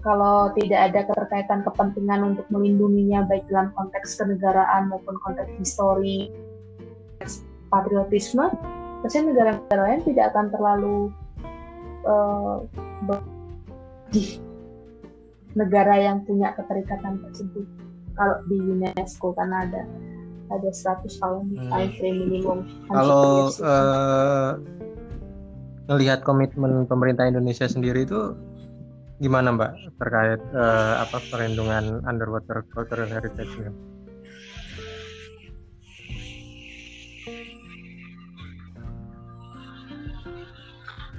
[0.00, 6.32] kalau tidak ada keterkaitan kepentingan untuk melindunginya baik dalam konteks kenegaraan maupun konteks histori
[7.68, 8.48] patriotisme
[9.00, 10.96] Maksudnya negara-negara lain tidak akan terlalu
[12.04, 12.56] uh,
[14.12, 14.38] di
[15.56, 17.66] negara yang punya keterikatan tersebut
[18.14, 19.82] kalau di UNESCO karena ada
[20.50, 21.70] ada 100 tahun hmm.
[21.70, 22.58] time frame minimum.
[22.90, 24.58] Kalau uh,
[25.86, 28.34] melihat komitmen pemerintah Indonesia sendiri itu
[29.22, 33.70] gimana Mbak terkait uh, apa perlindungan underwater cultural heritage-nya?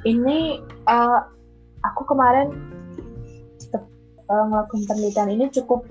[0.07, 1.19] Ini uh,
[1.85, 2.53] aku kemarin
[4.31, 5.85] uh, ngelakuin penelitian ini cukup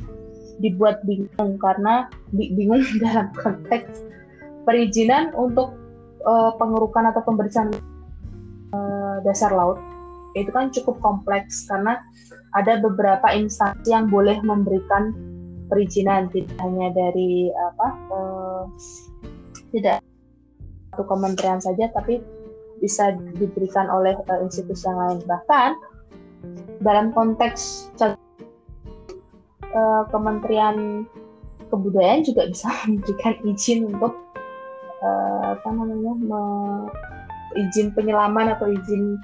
[0.61, 4.05] dibuat bingung karena bingung dalam konteks
[4.69, 5.73] perizinan untuk
[6.25, 7.73] uh, pengerukan atau pembersihan
[8.77, 9.81] uh, dasar laut.
[10.37, 11.99] Itu kan cukup kompleks karena
[12.55, 15.11] ada beberapa instansi yang boleh memberikan
[15.71, 18.63] perizinan tidak hanya dari apa uh,
[19.71, 20.03] tidak
[20.91, 22.19] satu kementerian saja tapi
[22.81, 25.21] bisa diberikan oleh uh, institusi yang lain.
[25.29, 25.71] Bahkan
[26.81, 28.17] dalam konteks uh,
[30.09, 31.05] Kementerian
[31.71, 34.19] Kebudayaan juga bisa memberikan izin untuk
[35.07, 36.43] uh, apa namanya me,
[37.55, 39.15] izin penyelaman atau izin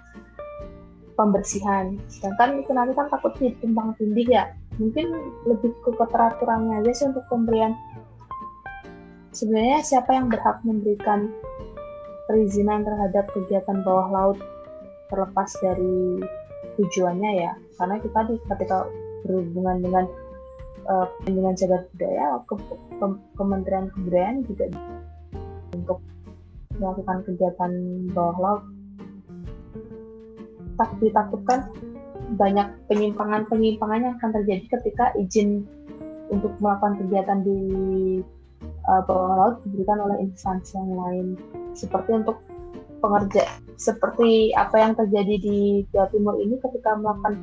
[1.19, 1.99] pembersihan.
[2.07, 4.55] Sedangkan itu nanti kan takutnya tumpang tindih ya.
[4.77, 5.09] Mungkin
[5.49, 7.73] lebih ke keteraturannya aja sih untuk pemberian.
[9.33, 11.33] Sebenarnya siapa yang berhak memberikan
[12.27, 14.39] perizinan terhadap kegiatan bawah laut
[15.09, 16.21] terlepas dari
[16.77, 17.53] tujuannya ya.
[17.79, 18.87] Karena kita di ketika
[19.27, 20.05] berhubungan dengan
[20.87, 22.55] uh, dengan cagar budaya ke,
[22.99, 23.07] ke,
[23.39, 24.65] Kementerian Kebudayaan juga
[25.75, 25.99] untuk
[26.77, 27.73] melakukan kegiatan
[28.13, 28.63] bawah laut.
[30.77, 31.73] Tak ditakutkan
[32.37, 35.65] banyak penyimpangan-penyimpangan yang akan terjadi ketika izin
[36.29, 37.59] untuk melakukan kegiatan di
[38.89, 41.27] uh, bawah laut diberikan oleh instansi yang lain.
[41.77, 42.41] Seperti untuk
[43.05, 43.45] pengerja
[43.77, 45.59] seperti apa yang terjadi di
[45.93, 47.37] Jawa Timur ini ketika melakukan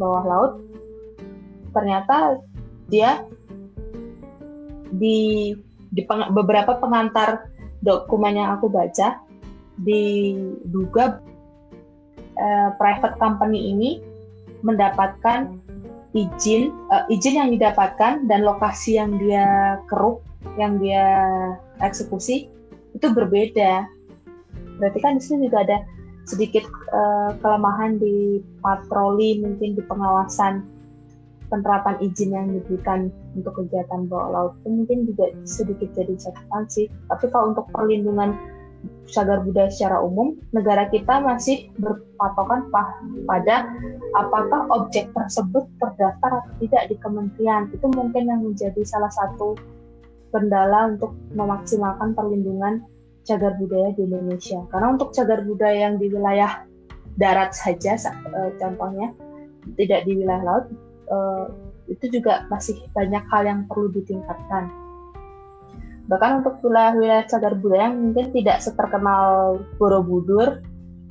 [0.00, 0.52] bawah laut
[1.76, 2.40] ternyata
[2.88, 3.22] dia
[4.88, 5.52] di
[5.92, 7.52] di peng, beberapa pengantar
[7.84, 9.20] dokumen yang aku baca
[9.78, 11.20] diduga
[12.34, 13.90] uh, private company ini
[14.64, 15.54] mendapatkan
[16.16, 20.24] izin uh, izin yang didapatkan dan lokasi yang dia keruk
[20.56, 21.04] yang dia
[21.82, 22.48] eksekusi
[22.94, 23.84] itu berbeda.
[24.78, 25.78] Berarti kan di sini juga ada
[26.28, 30.64] sedikit uh, kelemahan di patroli mungkin di pengawasan
[31.48, 36.86] penerapan izin yang diberikan untuk kegiatan bawah laut itu mungkin juga sedikit jadi catatan sih.
[37.08, 38.36] Tapi kalau untuk perlindungan
[39.08, 42.68] cagar budaya secara umum, negara kita masih berpatokan
[43.24, 43.72] pada
[44.16, 47.72] apakah objek tersebut terdaftar atau tidak di kementerian.
[47.72, 49.56] Itu mungkin yang menjadi salah satu
[50.28, 52.84] kendala untuk memaksimalkan perlindungan
[53.24, 54.60] cagar budaya di Indonesia.
[54.72, 56.64] Karena untuk cagar budaya yang di wilayah
[57.16, 59.12] darat saja, eh, contohnya
[59.76, 60.64] tidak di wilayah laut,
[61.12, 61.44] uh,
[61.88, 64.87] itu juga masih banyak hal yang perlu ditingkatkan.
[66.08, 70.64] Bahkan untuk wilayah-wilayah cagar budaya mungkin tidak seterkenal Borobudur,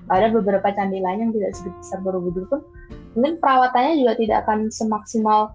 [0.10, 2.62] ada beberapa candi lain yang tidak sebesar Borobudur pun,
[3.14, 5.54] mungkin perawatannya juga tidak akan semaksimal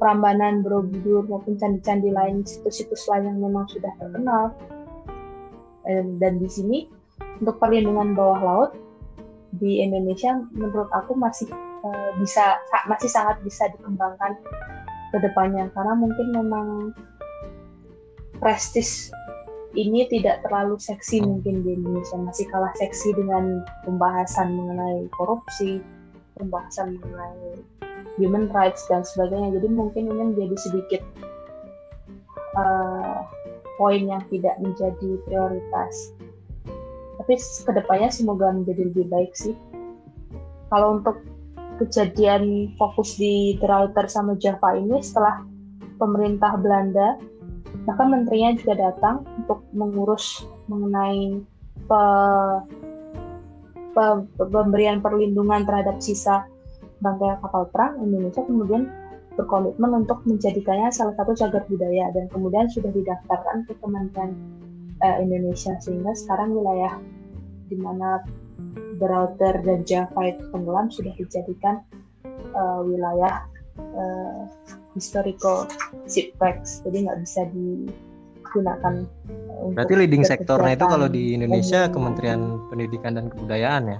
[0.00, 4.54] Prambanan, Borobudur maupun candi-candi lain, situs-situs lain yang memang sudah terkenal.
[6.20, 6.86] Dan di sini
[7.40, 8.70] untuk perlindungan bawah laut
[9.56, 11.48] di Indonesia menurut aku masih
[11.82, 14.36] uh, bisa masih sangat bisa dikembangkan
[15.08, 16.66] ke depannya karena mungkin memang
[18.40, 19.10] prestis
[19.76, 22.16] ini tidak terlalu seksi mungkin di Indonesia.
[22.16, 25.84] Masih kalah seksi dengan pembahasan mengenai korupsi
[26.38, 27.58] pembahasan mengenai
[28.16, 29.58] human rights dan sebagainya.
[29.58, 31.02] Jadi mungkin ini menjadi sedikit
[32.54, 33.26] uh,
[33.76, 36.14] poin yang tidak menjadi prioritas.
[37.18, 39.58] Tapi ke depannya semoga menjadi lebih baik sih.
[40.70, 41.20] Kalau untuk
[41.82, 45.42] kejadian fokus di Trauter sama Java ini setelah
[45.98, 47.18] pemerintah Belanda
[47.88, 51.40] bahkan menterinya juga datang untuk mengurus mengenai
[51.88, 52.02] pe,
[53.96, 54.04] pe,
[54.36, 56.44] pemberian perlindungan terhadap sisa
[57.00, 57.96] bangkai kapal perang.
[58.04, 58.92] Indonesia kemudian
[59.40, 64.36] berkomitmen untuk menjadikannya salah satu cagar budaya dan kemudian sudah didaftarkan ke Kementerian
[65.00, 65.78] uh, Indonesia.
[65.80, 67.00] Sehingga sekarang wilayah
[67.72, 68.20] di mana
[68.98, 71.80] Beralter dan Java itu tenggelam sudah dijadikan
[72.52, 73.46] uh, wilayah
[73.78, 74.42] uh,
[74.98, 75.70] historical
[76.10, 78.94] shipwrecks jadi nggak bisa digunakan
[79.54, 81.86] uh, berarti leading sektornya itu kalau di Indonesia.
[81.86, 83.98] Kementerian Pendidikan dan Kebudayaan ya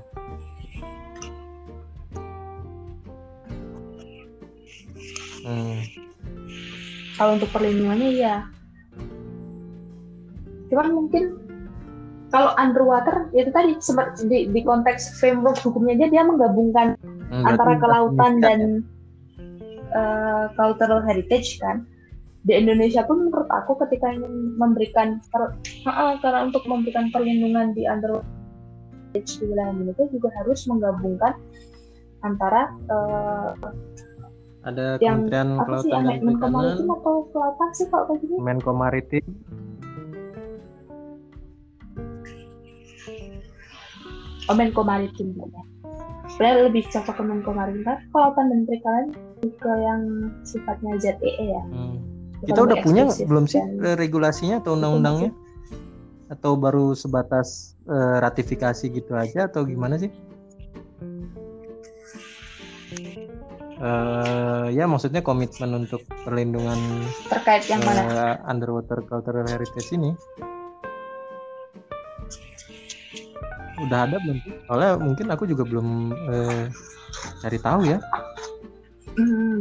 [5.46, 5.78] hmm.
[7.14, 8.36] kalau untuk perlindungannya ya
[10.68, 11.48] cuman mungkin
[12.28, 13.72] kalau underwater itu tadi
[14.28, 16.86] di, di konteks framework hukumnya aja dia menggabungkan
[17.32, 18.84] hmm, antara kelautan dan
[19.98, 21.82] uh, cultural heritage kan
[22.46, 25.58] di Indonesia pun menurut aku ketika ingin memberikan per,
[25.90, 28.24] uh, karena untuk memberikan perlindungan di underwater
[29.12, 31.34] di wilayah Indonesia juga harus menggabungkan
[32.22, 33.50] antara uh,
[34.66, 36.76] ada Kementerian Kelautan dan Perikanan.
[36.84, 38.36] atau Kelautan sih kalau kayak gini?
[38.36, 39.24] Menko Maritim.
[44.48, 45.62] Oh, Menko Maritim ya.
[46.28, 49.06] Sebenarnya lebih cocok ke Menko Maritim kan kelautan dan perikanan
[49.42, 50.02] ke yang
[50.44, 51.62] sifatnya ZEE e ya.
[51.72, 51.96] Hmm.
[52.44, 53.98] Kita udah punya belum sih dan...
[53.98, 55.34] regulasinya atau undang-undangnya?
[56.28, 60.12] Atau baru sebatas uh, ratifikasi gitu aja atau gimana sih?
[63.78, 66.74] Uh, ya maksudnya komitmen untuk perlindungan
[67.30, 68.02] terkait yang uh, mana
[68.50, 70.18] underwater cultural heritage ini
[73.86, 75.88] udah ada belum soalnya mungkin aku juga belum
[76.30, 76.64] eh,
[77.42, 77.98] cari tahu ya
[79.14, 79.60] hmm.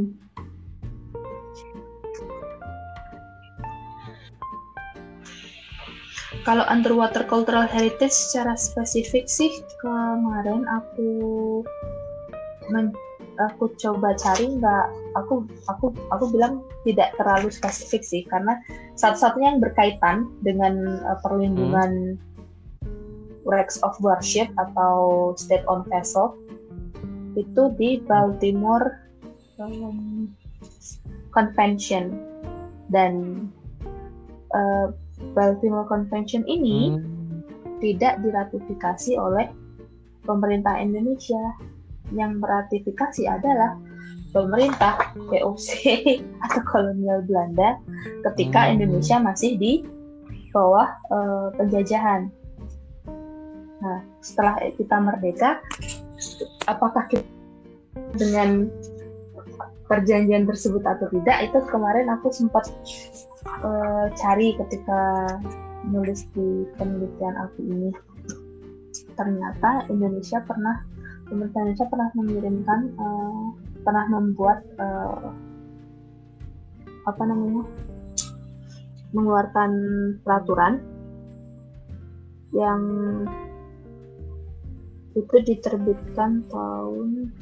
[6.47, 9.51] kalau underwater cultural heritage secara spesifik sih
[9.83, 11.09] kemarin aku
[12.71, 12.91] men
[13.37, 18.57] aku coba cari nggak aku aku aku bilang tidak terlalu spesifik sih karena
[18.97, 22.36] satu-satunya yang berkaitan dengan uh, perlindungan hmm
[23.47, 26.35] wrecks of warship atau state owned vessel
[27.39, 29.07] itu di Baltimore
[29.57, 30.27] um,
[31.31, 32.17] Convention
[32.91, 33.45] dan
[34.51, 34.91] uh,
[35.33, 37.41] Baltimore Convention ini hmm.
[37.79, 39.47] tidak diratifikasi oleh
[40.27, 41.39] pemerintah Indonesia
[42.11, 43.77] yang meratifikasi adalah
[44.35, 45.69] pemerintah VOC
[46.45, 47.79] atau kolonial Belanda
[48.33, 48.71] ketika hmm.
[48.77, 49.73] Indonesia masih di
[50.51, 52.33] bawah uh, penjajahan
[53.77, 55.61] Nah, setelah kita merdeka,
[56.65, 57.25] apakah kita
[58.17, 58.69] dengan
[59.85, 61.49] perjanjian tersebut atau tidak?
[61.49, 62.69] Itu kemarin aku sempat
[63.61, 65.29] uh, cari ketika
[65.87, 67.89] nulis di penelitian aku ini.
[69.13, 70.81] Ternyata Indonesia pernah,
[71.29, 73.45] pemerintah Indonesia pernah mengirimkan, uh,
[73.85, 75.31] pernah membuat uh,
[77.07, 77.63] apa namanya,
[79.15, 79.71] mengeluarkan
[80.27, 80.83] peraturan
[82.51, 82.81] yang
[85.17, 87.33] itu diterbitkan tahun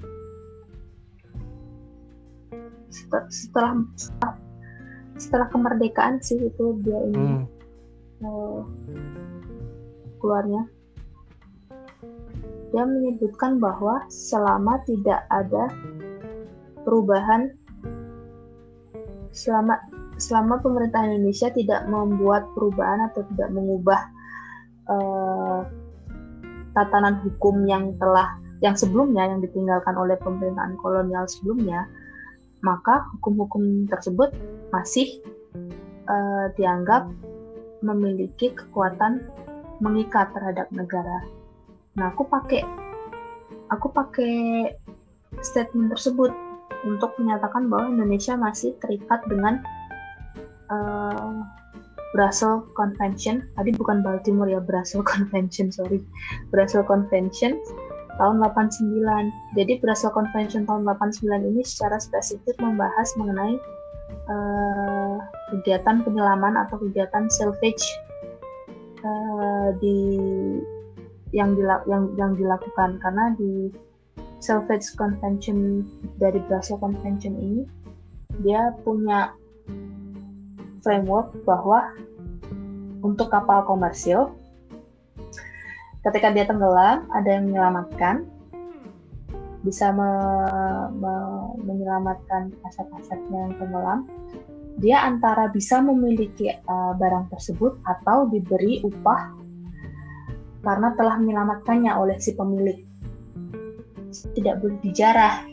[2.87, 3.73] setelah setelah,
[5.19, 7.43] setelah kemerdekaan sih itu dia ini hmm.
[8.23, 8.63] uh,
[10.23, 10.63] keluarnya
[12.71, 15.67] dia menyebutkan bahwa selama tidak ada
[16.87, 17.51] perubahan
[19.35, 19.75] selama
[20.15, 23.99] selama pemerintah Indonesia tidak membuat perubahan atau tidak mengubah
[24.87, 25.34] uh,
[26.75, 31.87] tatanan hukum yang telah yang sebelumnya yang ditinggalkan oleh pemerintahan kolonial sebelumnya,
[32.63, 34.31] maka hukum-hukum tersebut
[34.71, 35.23] masih
[36.07, 37.07] uh, dianggap
[37.83, 39.23] memiliki kekuatan
[39.83, 41.23] mengikat terhadap negara.
[41.99, 42.63] Nah, aku pakai
[43.71, 44.71] aku pakai
[45.43, 46.31] statement tersebut
[46.87, 49.59] untuk menyatakan bahwa Indonesia masih terikat dengan
[50.71, 51.43] uh,
[52.15, 53.43] Brussels Convention.
[53.59, 55.99] Tadi bukan Baltimore ya, Brussels Convention, sorry.
[56.47, 57.59] Brussels Convention
[58.15, 59.03] tahun 89.
[59.59, 63.59] Jadi Brussels Convention tahun 89 ini secara spesifik membahas mengenai
[64.31, 65.19] uh,
[65.51, 67.83] kegiatan penyelaman atau kegiatan salvage
[69.03, 70.23] uh, di
[71.35, 73.67] yang, dilak, yang yang dilakukan karena di
[74.39, 75.83] Salvage Convention
[76.21, 77.61] dari Brussels Convention ini
[78.43, 79.31] dia punya
[80.85, 81.89] framework bahwa
[83.01, 84.37] untuk kapal komersil
[86.05, 88.29] ketika dia tenggelam ada yang menyelamatkan
[89.65, 90.09] bisa me,
[90.93, 91.13] me,
[91.65, 93.99] menyelamatkan aset-asetnya yang tenggelam.
[94.77, 99.33] Dia antara bisa memiliki uh, barang tersebut atau diberi upah
[100.61, 102.85] karena telah menyelamatkannya oleh si pemilik.
[104.13, 105.49] Tidak boleh dijarah.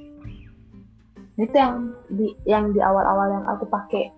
[1.41, 4.13] Itu yang di yang di awal-awal yang aku pakai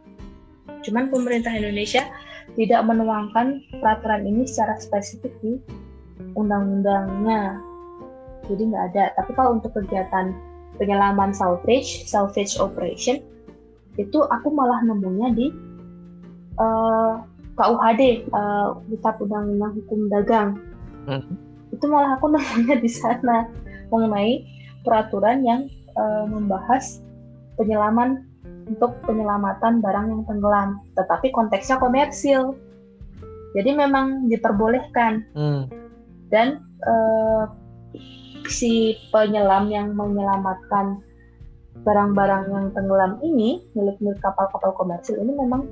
[0.85, 2.05] cuman pemerintah Indonesia
[2.55, 5.57] tidak menuangkan peraturan ini secara spesifik di
[6.37, 7.59] undang-undangnya.
[8.45, 9.05] Jadi nggak ada.
[9.17, 10.37] Tapi kalau untuk kegiatan
[10.77, 13.23] penyelaman salvage salvage operation
[13.95, 15.47] itu aku malah nemunya di
[16.59, 17.13] uh, eh,
[17.55, 20.51] KUHD uh, eh, Kitab Undang-Undang Hukum Dagang.
[21.05, 21.37] Hmm.
[21.69, 23.45] itu malah aku nemunya di sana
[23.93, 24.41] mengenai
[24.89, 25.69] peraturan yang
[26.01, 27.05] uh, membahas
[27.61, 28.25] penyelaman
[28.65, 32.57] untuk penyelamatan barang yang tenggelam, tetapi konteksnya komersil.
[33.55, 35.23] Jadi memang diperbolehkan.
[35.37, 35.71] Hmm.
[36.33, 37.47] Dan uh,
[38.51, 40.99] si penyelam yang menyelamatkan
[41.87, 45.67] barang-barang yang tenggelam ini milik-milik kapal-kapal komersil ini memang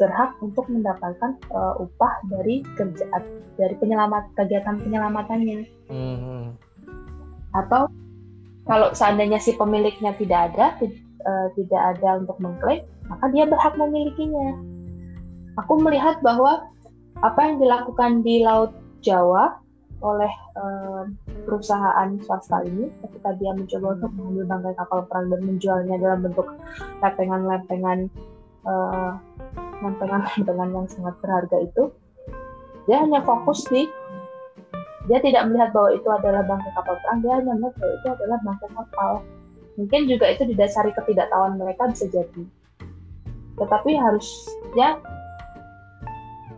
[0.00, 3.04] berhak untuk mendapatkan uh, upah dari kerja
[3.60, 5.68] dari penyelamat kegiatan penyelamatannya.
[5.92, 6.56] Hmm
[7.54, 7.90] atau
[8.68, 10.66] kalau seandainya si pemiliknya tidak ada
[11.26, 14.54] uh, tidak ada untuk mengklaim maka dia berhak memilikinya.
[15.58, 16.70] Aku melihat bahwa
[17.20, 18.70] apa yang dilakukan di laut
[19.02, 19.58] Jawa
[20.00, 21.04] oleh uh,
[21.44, 26.48] perusahaan swasta ini ketika dia mencoba untuk mengambil bangkai kapal perang dan menjualnya dalam bentuk
[27.04, 28.08] lempengan-lempengan
[28.64, 29.20] uh,
[29.84, 31.92] lempengan-lempengan yang sangat berharga itu
[32.88, 33.84] dia hanya fokus di
[35.04, 38.38] dia tidak melihat bahwa itu adalah bangkai kapal perang dia hanya melihat bahwa itu adalah
[38.40, 39.12] bangkai kapal
[39.80, 42.44] mungkin juga itu didasari ketidaktahuan mereka bisa jadi.
[43.56, 45.00] Tetapi harusnya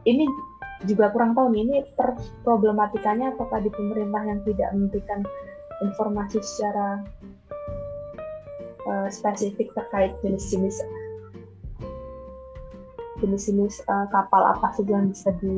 [0.02, 0.26] ini
[0.90, 5.22] juga kurang tahu nih ini per problematikanya apakah di pemerintah yang tidak memberikan
[5.86, 7.06] informasi secara
[8.90, 10.82] uh, spesifik terkait jenis-jenis
[13.22, 15.54] jenis-jenis uh, kapal apa saja yang bisa di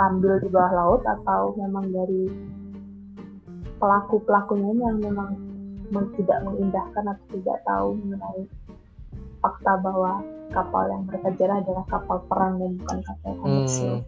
[0.00, 2.32] ambil di bawah laut atau memang dari
[3.84, 5.36] pelaku pelakunya yang memang
[6.16, 8.48] tidak mengindahkan atau tidak tahu mengenai
[9.44, 10.24] fakta bahwa
[10.56, 14.00] kapal yang mereka adalah kapal perang dan bukan kapal komersil.
[14.00, 14.02] Hmm.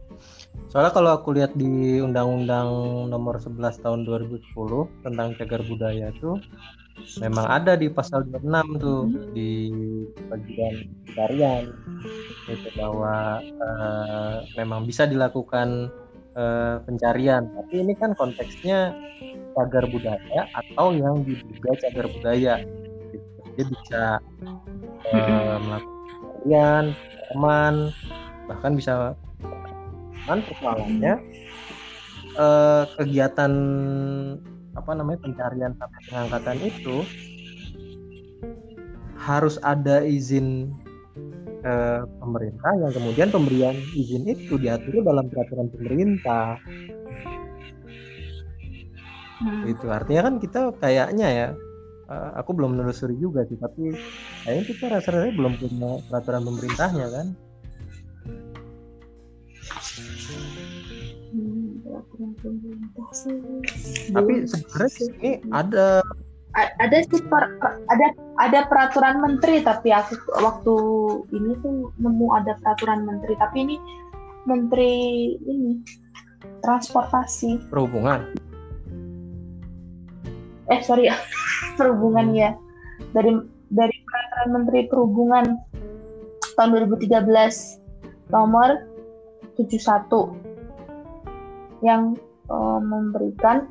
[0.73, 2.69] Soalnya kalau aku lihat di Undang-Undang
[3.13, 6.41] Nomor 11 Tahun 2010 tentang cagar budaya itu
[7.21, 9.37] memang ada di pasal 26 tuh hmm.
[9.37, 9.51] di
[10.33, 10.75] bagian
[11.05, 11.65] pencarian
[12.49, 15.93] itu bahwa uh, memang bisa dilakukan
[16.37, 17.49] uh, pencarian.
[17.51, 18.95] Tapi ini kan konteksnya
[19.57, 22.55] cagar budaya atau yang diduga cagar budaya.
[23.57, 24.21] Jadi bisa
[25.17, 25.97] uh, melakukan
[26.45, 26.85] pencarian
[27.27, 27.75] teman
[28.47, 28.93] bahkan bisa
[30.29, 31.17] kan persoalannya.
[32.37, 33.49] Uh, kegiatan
[34.77, 36.97] apa namanya pencarian sampai pengangkatan itu
[39.17, 40.69] harus ada izin
[41.67, 46.63] eh, pemerintah yang kemudian pemberian izin itu diatur dalam peraturan pemerintah.
[49.37, 49.69] Hmm.
[49.69, 51.49] itu artinya kan kita kayaknya ya
[52.09, 53.93] uh, aku belum menelusuri juga sih tapi
[54.49, 57.27] kayaknya kita rasa-rasanya belum punya peraturan pemerintahnya kan?
[64.17, 66.01] Tapi sebenarnya ini ada
[66.57, 67.53] ada sih per,
[67.93, 68.07] ada
[68.41, 70.75] ada peraturan menteri tapi aku waktu
[71.37, 73.77] ini tuh nemu ada peraturan menteri tapi ini
[74.49, 75.85] menteri ini
[76.65, 77.69] transportasi.
[77.69, 78.33] Perhubungan?
[80.73, 81.13] Eh sorry
[81.79, 82.57] perhubungan ya.
[83.13, 83.37] Dari
[83.69, 85.45] dari peraturan menteri perhubungan
[86.57, 88.81] tahun 2013 nomor
[89.61, 92.17] 71 yang
[92.49, 93.69] uh, memberikan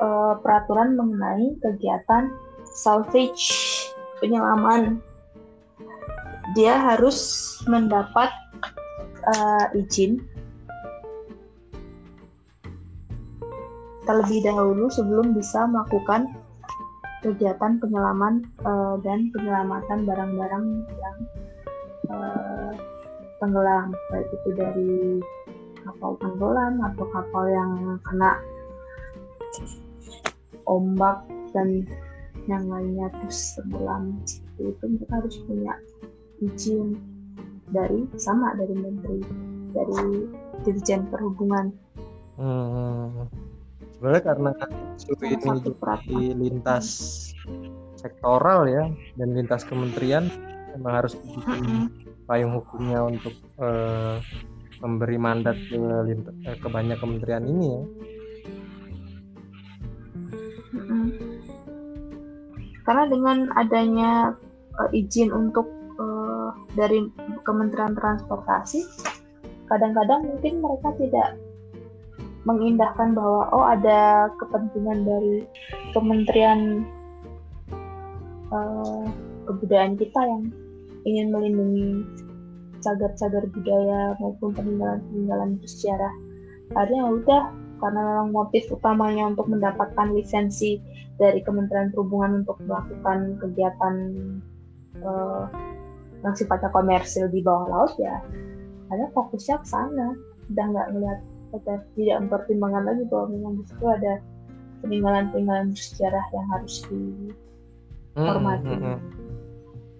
[0.00, 2.32] uh, peraturan mengenai kegiatan
[2.66, 3.54] salvage
[4.18, 4.98] penyelaman.
[6.54, 7.18] Dia harus
[7.66, 8.30] mendapat
[9.26, 10.20] uh, izin.
[14.04, 16.28] Terlebih dahulu sebelum bisa melakukan
[17.24, 20.66] kegiatan penyelaman uh, dan penyelamatan barang-barang
[21.00, 21.18] yang
[22.12, 22.72] uh,
[23.40, 23.96] tenggelam.
[24.12, 24.94] Baik itu dari
[25.80, 28.36] kapal tenggelam atau kapal yang kena
[30.66, 31.86] ombak dan
[32.44, 35.74] yang lainnya terus tenggelam seperti itu mereka harus punya
[36.44, 36.88] izin
[37.72, 39.18] dari sama dari menteri
[39.72, 40.28] dari
[40.62, 41.72] dirjen perhubungan.
[42.34, 43.30] Hmm.
[43.94, 44.50] sebenarnya karena
[44.98, 45.70] isu ini
[46.10, 46.86] di lintas
[47.94, 50.26] sektoral ya dan lintas kementerian
[50.74, 51.88] memang harus dibikin
[52.26, 54.18] payung hukumnya untuk uh,
[54.82, 57.82] memberi mandat ke, eh, ke banyak kementerian ini ya
[62.84, 64.36] karena dengan adanya
[64.80, 67.08] uh, izin untuk uh, dari
[67.44, 68.84] Kementerian Transportasi
[69.68, 71.28] kadang-kadang mungkin mereka tidak
[72.44, 75.48] mengindahkan bahwa oh ada kepentingan dari
[75.96, 76.84] Kementerian
[78.52, 79.08] uh,
[79.48, 80.42] kebudayaan kita yang
[81.08, 82.04] ingin melindungi
[82.84, 86.14] cagar-cagar budaya maupun peninggalan-peninggalan bersejarah.
[86.76, 87.42] Akhirnya ya udah
[87.80, 90.80] karena memang motif utamanya untuk mendapatkan lisensi
[91.20, 93.94] dari Kementerian Perhubungan untuk melakukan kegiatan
[95.02, 95.46] uh,
[96.24, 98.18] yang sifatnya komersil di bawah laut ya
[98.90, 100.16] hanya fokusnya ke sana
[100.52, 101.20] udah nggak ngeliat
[101.94, 104.18] tidak mempertimbangkan lagi bahwa memang di situ ada
[104.82, 108.66] peninggalan-peninggalan sejarah yang harus dihormati.
[108.66, 108.98] Hmm, hmm, hmm.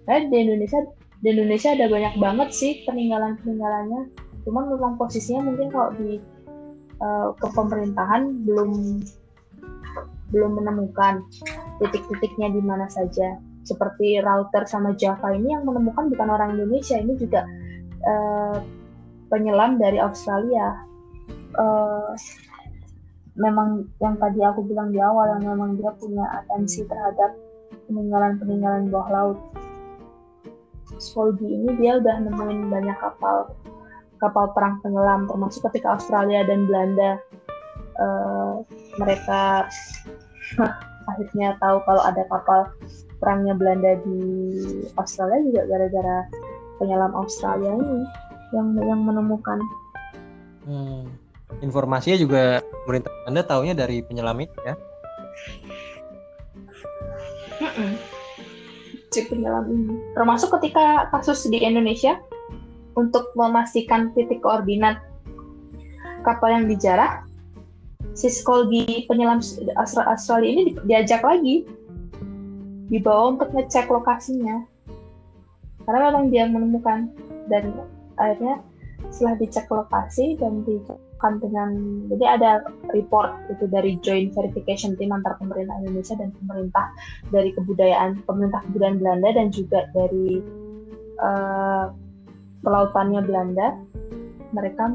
[0.05, 0.79] Nah, di Indonesia
[1.23, 4.01] di Indonesia ada banyak banget sih peninggalan-peninggalannya.
[4.45, 6.21] Cuman memang posisinya mungkin kalau di
[7.01, 9.01] uh, kepemerintahan belum
[10.33, 11.21] belum menemukan
[11.81, 13.37] titik-titiknya di mana saja.
[13.65, 17.45] Seperti router sama Java ini yang menemukan bukan orang Indonesia, ini juga
[18.05, 18.61] uh,
[19.33, 20.85] penyelam dari Australia.
[21.57, 22.13] Uh,
[23.35, 27.35] memang yang tadi aku bilang di awal yang memang dia punya atensi terhadap
[27.89, 29.39] peninggalan-peninggalan bawah laut.
[31.01, 33.51] Spolgi ini dia udah nemuin banyak kapal
[34.21, 37.19] kapal perang tenggelam termasuk ketika Australia dan Belanda
[37.99, 38.63] uh,
[38.99, 39.67] mereka
[41.09, 42.69] akhirnya tahu kalau ada kapal
[43.21, 44.21] perangnya Belanda di
[44.97, 46.17] Australia juga gara-gara
[46.81, 47.99] penyelam Australia ini
[48.53, 49.59] yang yang menemukan.
[50.65, 51.07] Hmm.
[51.61, 52.43] Informasinya juga
[52.83, 54.75] pemerintah Anda tahunya dari penyelam itu ya?
[59.13, 59.95] Si penyelam ini.
[60.17, 62.19] Termasuk ketika kasus di Indonesia
[62.99, 64.99] untuk memastikan titik koordinat
[66.25, 67.23] kapal yang dijarah
[68.15, 69.43] si Skolgi penyelam
[69.75, 71.67] Australia ini diajak lagi.
[72.87, 74.63] Dibawa untuk ngecek lokasinya.
[75.85, 77.11] Karena memang dia menemukan
[77.51, 77.75] dan
[78.17, 78.63] akhirnya
[79.13, 85.37] setelah dicek lokasi dan dicekkan dengan jadi ada report itu dari joint verification team antar
[85.37, 86.89] pemerintah Indonesia dan pemerintah
[87.29, 90.41] dari kebudayaan pemerintah kebudayaan Belanda dan juga dari
[91.21, 91.93] uh,
[92.65, 93.77] pelautannya Belanda.
[94.55, 94.87] Mereka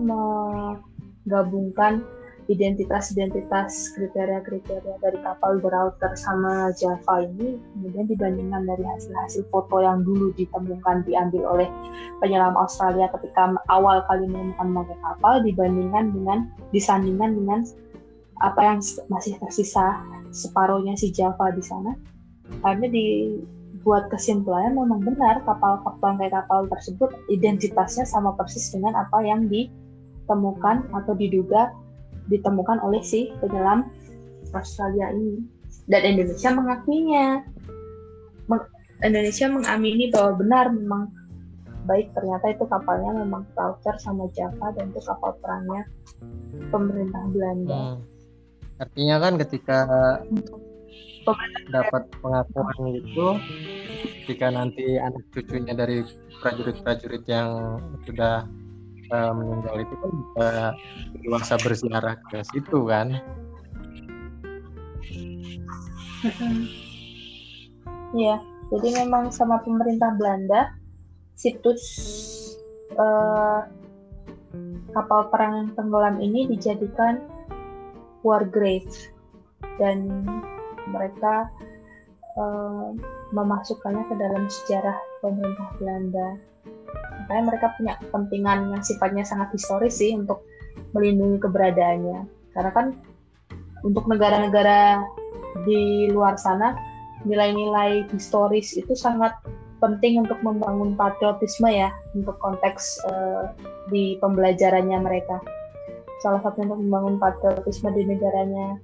[1.29, 2.03] menggabungkan
[2.51, 10.35] identitas-identitas kriteria-kriteria dari kapal Berauter sama Java ini kemudian dibandingkan dari hasil-hasil foto yang dulu
[10.35, 11.69] ditemukan diambil oleh
[12.19, 16.39] penyelam Australia ketika awal kali menemukan memakai kapal dibandingkan dengan
[16.75, 17.61] disandingkan dengan
[18.43, 20.03] apa yang masih tersisa
[20.35, 21.95] separuhnya si Java di sana.
[22.67, 29.47] Akhirnya dibuat kesimpulannya memang benar kapal-kapal kayak kapal tersebut identitasnya sama persis dengan apa yang
[29.47, 31.71] ditemukan atau diduga
[32.31, 33.91] ditemukan oleh si penyelam
[34.55, 35.43] Australia ini
[35.91, 37.45] dan Indonesia mengakuinya
[39.01, 41.09] Indonesia mengamini bahwa benar memang
[41.89, 45.89] baik ternyata itu kapalnya memang Clouter sama Java dan itu kapal perangnya
[46.69, 47.81] pemerintah Belanda.
[47.97, 47.99] Hmm.
[48.81, 49.79] Artinya kan ketika
[51.69, 53.29] dapat pengakuan itu,
[54.25, 56.05] ketika nanti anak cucunya dari
[56.41, 58.49] prajurit-prajurit yang sudah
[59.11, 60.49] uh, meninggal itu kan bisa
[61.23, 63.19] dewasa berziarah ke situ kan.
[68.11, 68.37] Iya,
[68.75, 70.75] jadi memang sama pemerintah Belanda
[71.39, 71.83] situs
[72.99, 73.65] uh,
[74.93, 77.23] kapal perang yang tenggelam ini dijadikan
[78.27, 78.91] war grave.
[79.81, 80.29] Dan
[80.93, 81.49] mereka
[82.37, 82.93] uh,
[83.33, 86.29] memasukkannya ke dalam sejarah pemerintah Belanda.
[87.25, 90.43] Makanya mereka punya kepentingan yang sifatnya sangat historis sih untuk
[90.97, 92.27] melindungi keberadaannya.
[92.55, 92.87] Karena kan
[93.87, 95.05] untuk negara-negara
[95.65, 96.77] di luar sana
[97.25, 99.33] nilai-nilai historis itu sangat
[99.81, 103.53] penting untuk membangun patriotisme ya untuk konteks uh,
[103.89, 105.41] di pembelajarannya mereka.
[106.21, 108.77] Salah satu untuk membangun patriotisme di negaranya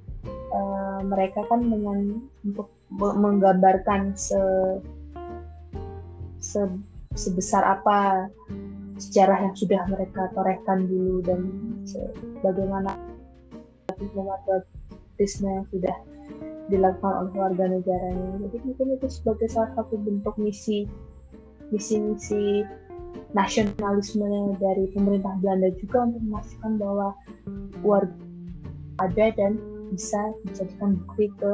[0.57, 4.41] uh, mereka kan dengan untuk menggambarkan se,
[6.41, 6.65] se
[7.17, 8.29] sebesar apa
[8.97, 11.41] sejarah yang sudah mereka torehkan dulu dan
[12.41, 12.97] bagaimana
[13.89, 15.97] patriotisme yang sudah
[16.67, 18.31] dilakukan oleh warga negaranya.
[18.49, 20.85] Jadi mungkin itu sebagai salah satu bentuk misi
[21.75, 22.63] misi-misi
[23.35, 27.09] nasionalisme dari pemerintah Belanda juga untuk memastikan bahwa
[27.83, 28.15] warga
[28.97, 29.61] ada dan
[29.93, 31.53] bisa dijadikan bukti ke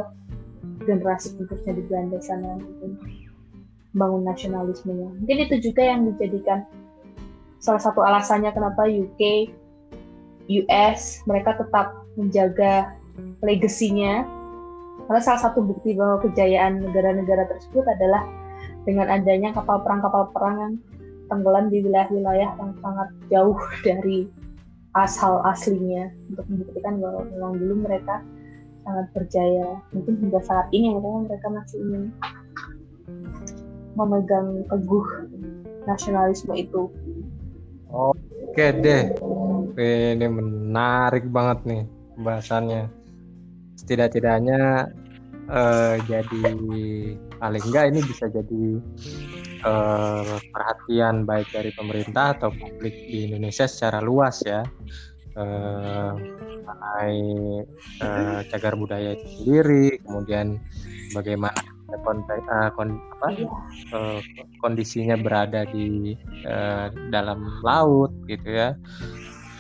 [0.86, 3.02] generasi berikutnya di Belanda sana untuk
[3.92, 5.08] membangun nasionalismenya.
[5.20, 6.64] Mungkin itu juga yang dijadikan
[7.62, 9.52] salah satu alasannya kenapa UK,
[10.48, 12.96] US mereka tetap menjaga
[13.44, 14.24] legasinya.
[15.08, 18.24] Karena salah satu bukti bahwa kejayaan negara-negara tersebut adalah
[18.88, 20.74] dengan adanya kapal perang-kapal perang yang
[21.30, 24.28] tenggelam di wilayah-wilayah yang sangat jauh dari
[24.96, 26.12] asal aslinya.
[26.32, 28.24] Untuk membuktikan bahwa memang dulu mereka
[28.82, 29.80] sangat berjaya.
[29.92, 32.04] Mungkin hingga saat ini mereka mereka masih ingin
[33.98, 35.06] memegang teguh
[35.84, 36.88] nasionalisme itu.
[37.92, 39.12] Oke deh,
[39.76, 41.82] ini menarik banget nih
[42.16, 42.88] pembahasannya.
[43.76, 44.88] Setidak-tidaknya
[45.52, 46.52] uh, jadi
[47.36, 48.64] paling enggak ini bisa jadi
[49.66, 54.64] uh, perhatian baik dari pemerintah atau publik di Indonesia secara luas ya.
[55.32, 56.12] Uh,
[56.62, 57.20] mengenai
[58.04, 60.60] uh, cagar budaya itu sendiri, kemudian
[61.16, 61.56] bagaimana
[62.00, 63.28] konteks uh, kon, apa,
[63.92, 64.18] uh,
[64.64, 66.16] kondisinya berada di
[66.48, 68.72] uh, dalam laut gitu ya.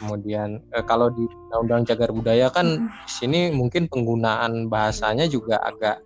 [0.02, 6.02] Kemudian eh, kalau di undang-undang cagar budaya kan di sini mungkin penggunaan bahasanya juga agak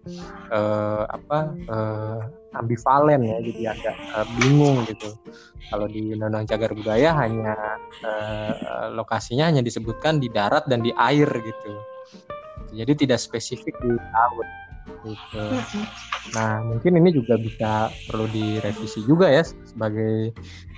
[0.52, 2.20] eh, apa eh,
[2.60, 5.16] ambivalen ya jadi agak eh, bingung gitu.
[5.72, 7.56] Kalau di undang-undang cagar budaya hanya
[8.04, 11.72] eh, lokasinya hanya disebutkan di darat dan di air gitu.
[12.76, 14.48] Jadi tidak spesifik di laut
[15.04, 15.44] gitu.
[15.52, 15.84] Mm-hmm.
[16.34, 20.34] Nah mungkin ini juga bisa perlu direvisi juga ya sebagai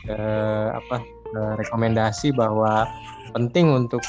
[0.09, 2.89] eh, apa Eh, rekomendasi bahwa
[3.37, 4.01] penting untuk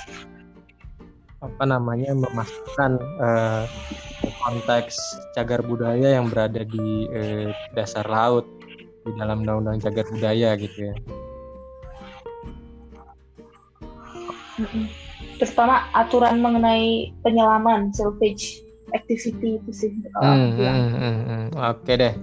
[1.43, 3.63] apa namanya memastikan uh,
[4.43, 4.95] konteks
[5.35, 8.47] cagar budaya yang berada di uh, dasar laut
[9.03, 10.95] di dalam undang-undang cagar budaya gitu ya.
[15.43, 21.43] Terutama aturan mengenai penyelaman salvage activity itu sih hmm, hmm, hmm, hmm.
[21.55, 22.13] Oke deh.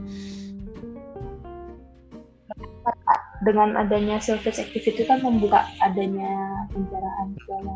[3.45, 7.75] Dengan adanya selfish activity kan membuka adanya penjaraan segala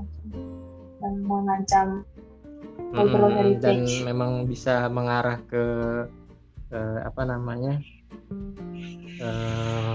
[1.00, 1.88] dan mengancam
[2.90, 3.90] cultural hmm, heritage.
[4.00, 5.64] dan memang bisa mengarah ke
[6.74, 7.78] uh, apa namanya
[9.20, 9.94] eh,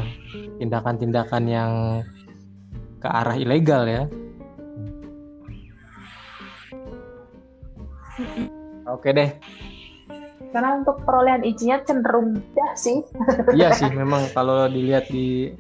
[0.61, 1.73] tindakan-tindakan yang
[3.01, 4.03] ke arah ilegal ya.
[8.86, 9.34] Oke deh,
[10.56, 13.03] karena untuk perolehan izinnya cenderung mudah sih.
[13.60, 15.52] iya sih, memang kalau dilihat di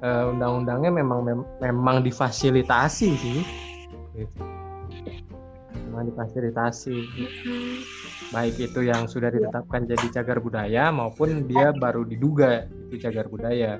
[0.00, 3.40] uh, undang-undangnya memang mem memang difasilitasi sih.
[4.16, 4.42] Gitu.
[5.92, 6.96] Memang difasilitasi.
[8.32, 13.76] Baik itu yang sudah ditetapkan jadi cagar budaya maupun dia baru diduga itu cagar budaya.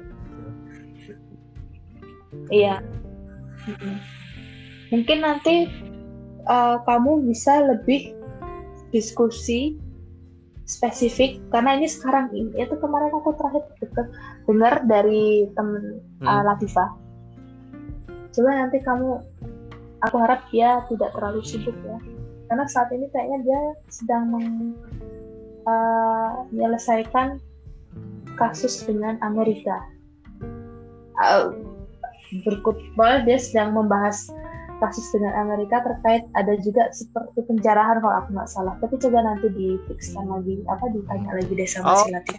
[2.52, 2.84] Iya.
[4.92, 5.64] Mungkin nanti
[6.44, 8.20] uh, kamu bisa lebih
[8.92, 9.80] diskusi
[10.62, 13.66] spesifik karena ini sekarang ini itu kemarin aku terakhir
[14.46, 16.26] dengar dari temen hmm.
[16.26, 16.86] uh, Latifa.
[18.32, 19.20] Coba nanti kamu
[20.06, 21.98] aku harap dia tidak terlalu sibuk ya.
[22.48, 24.76] Karena saat ini kayaknya dia sedang meng,
[25.64, 27.40] uh, menyelesaikan
[28.36, 29.76] kasus dengan Amerika.
[31.20, 31.52] Uh,
[32.44, 34.32] berkutbal dia sedang membahas
[34.82, 38.74] kasus dengan Amerika terkait ada juga seperti penjarahan kalau aku nggak salah.
[38.82, 42.36] Tapi coba nanti difixkan lagi apa ditanya lagi deh sama oh, si Latif.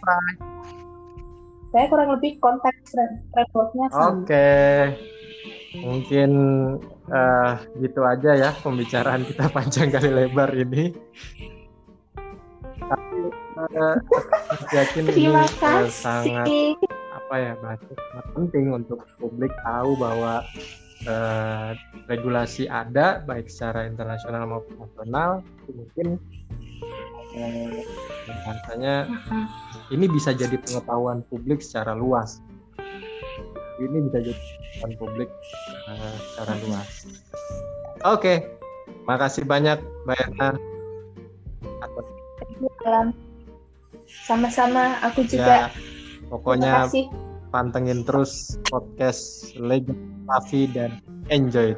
[1.72, 4.12] Saya kurang lebih konteks sama.
[4.12, 4.28] Oke.
[4.28, 4.76] Okay.
[5.74, 6.30] Mungkin
[7.10, 10.92] uh, gitu aja ya pembicaraan kita panjang kali lebar ini.
[12.84, 13.96] tapi uh,
[14.76, 15.88] yakin ini uh, kasih.
[15.88, 16.46] sangat
[17.16, 17.88] apa ya bahasa
[18.36, 20.44] penting untuk publik tahu bahwa
[21.06, 21.72] uh,
[22.06, 25.30] regulasi ada baik secara internasional maupun nasional
[25.70, 26.18] mungkin
[28.24, 29.44] bahasanya Mm-mm.
[29.90, 32.38] ini bisa jadi pengetahuan publik secara luas
[33.82, 35.30] ini bisa jadi pengetahuan publik
[35.90, 36.88] uh, secara luas
[38.06, 38.34] oke
[39.04, 40.54] makasih banyak mbak Yana
[41.84, 42.06] atas.
[44.24, 45.56] Sama-sama, aku ya juga.
[45.68, 46.74] Terima pokoknya
[47.52, 51.76] pantengin terus podcast Legend Raffi dan enjoy.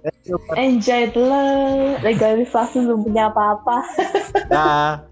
[0.00, 0.40] Thank you.
[0.56, 1.44] Enjoy dulu.
[2.00, 3.76] Legalisasi belum punya apa-apa.
[4.48, 5.09] Dah.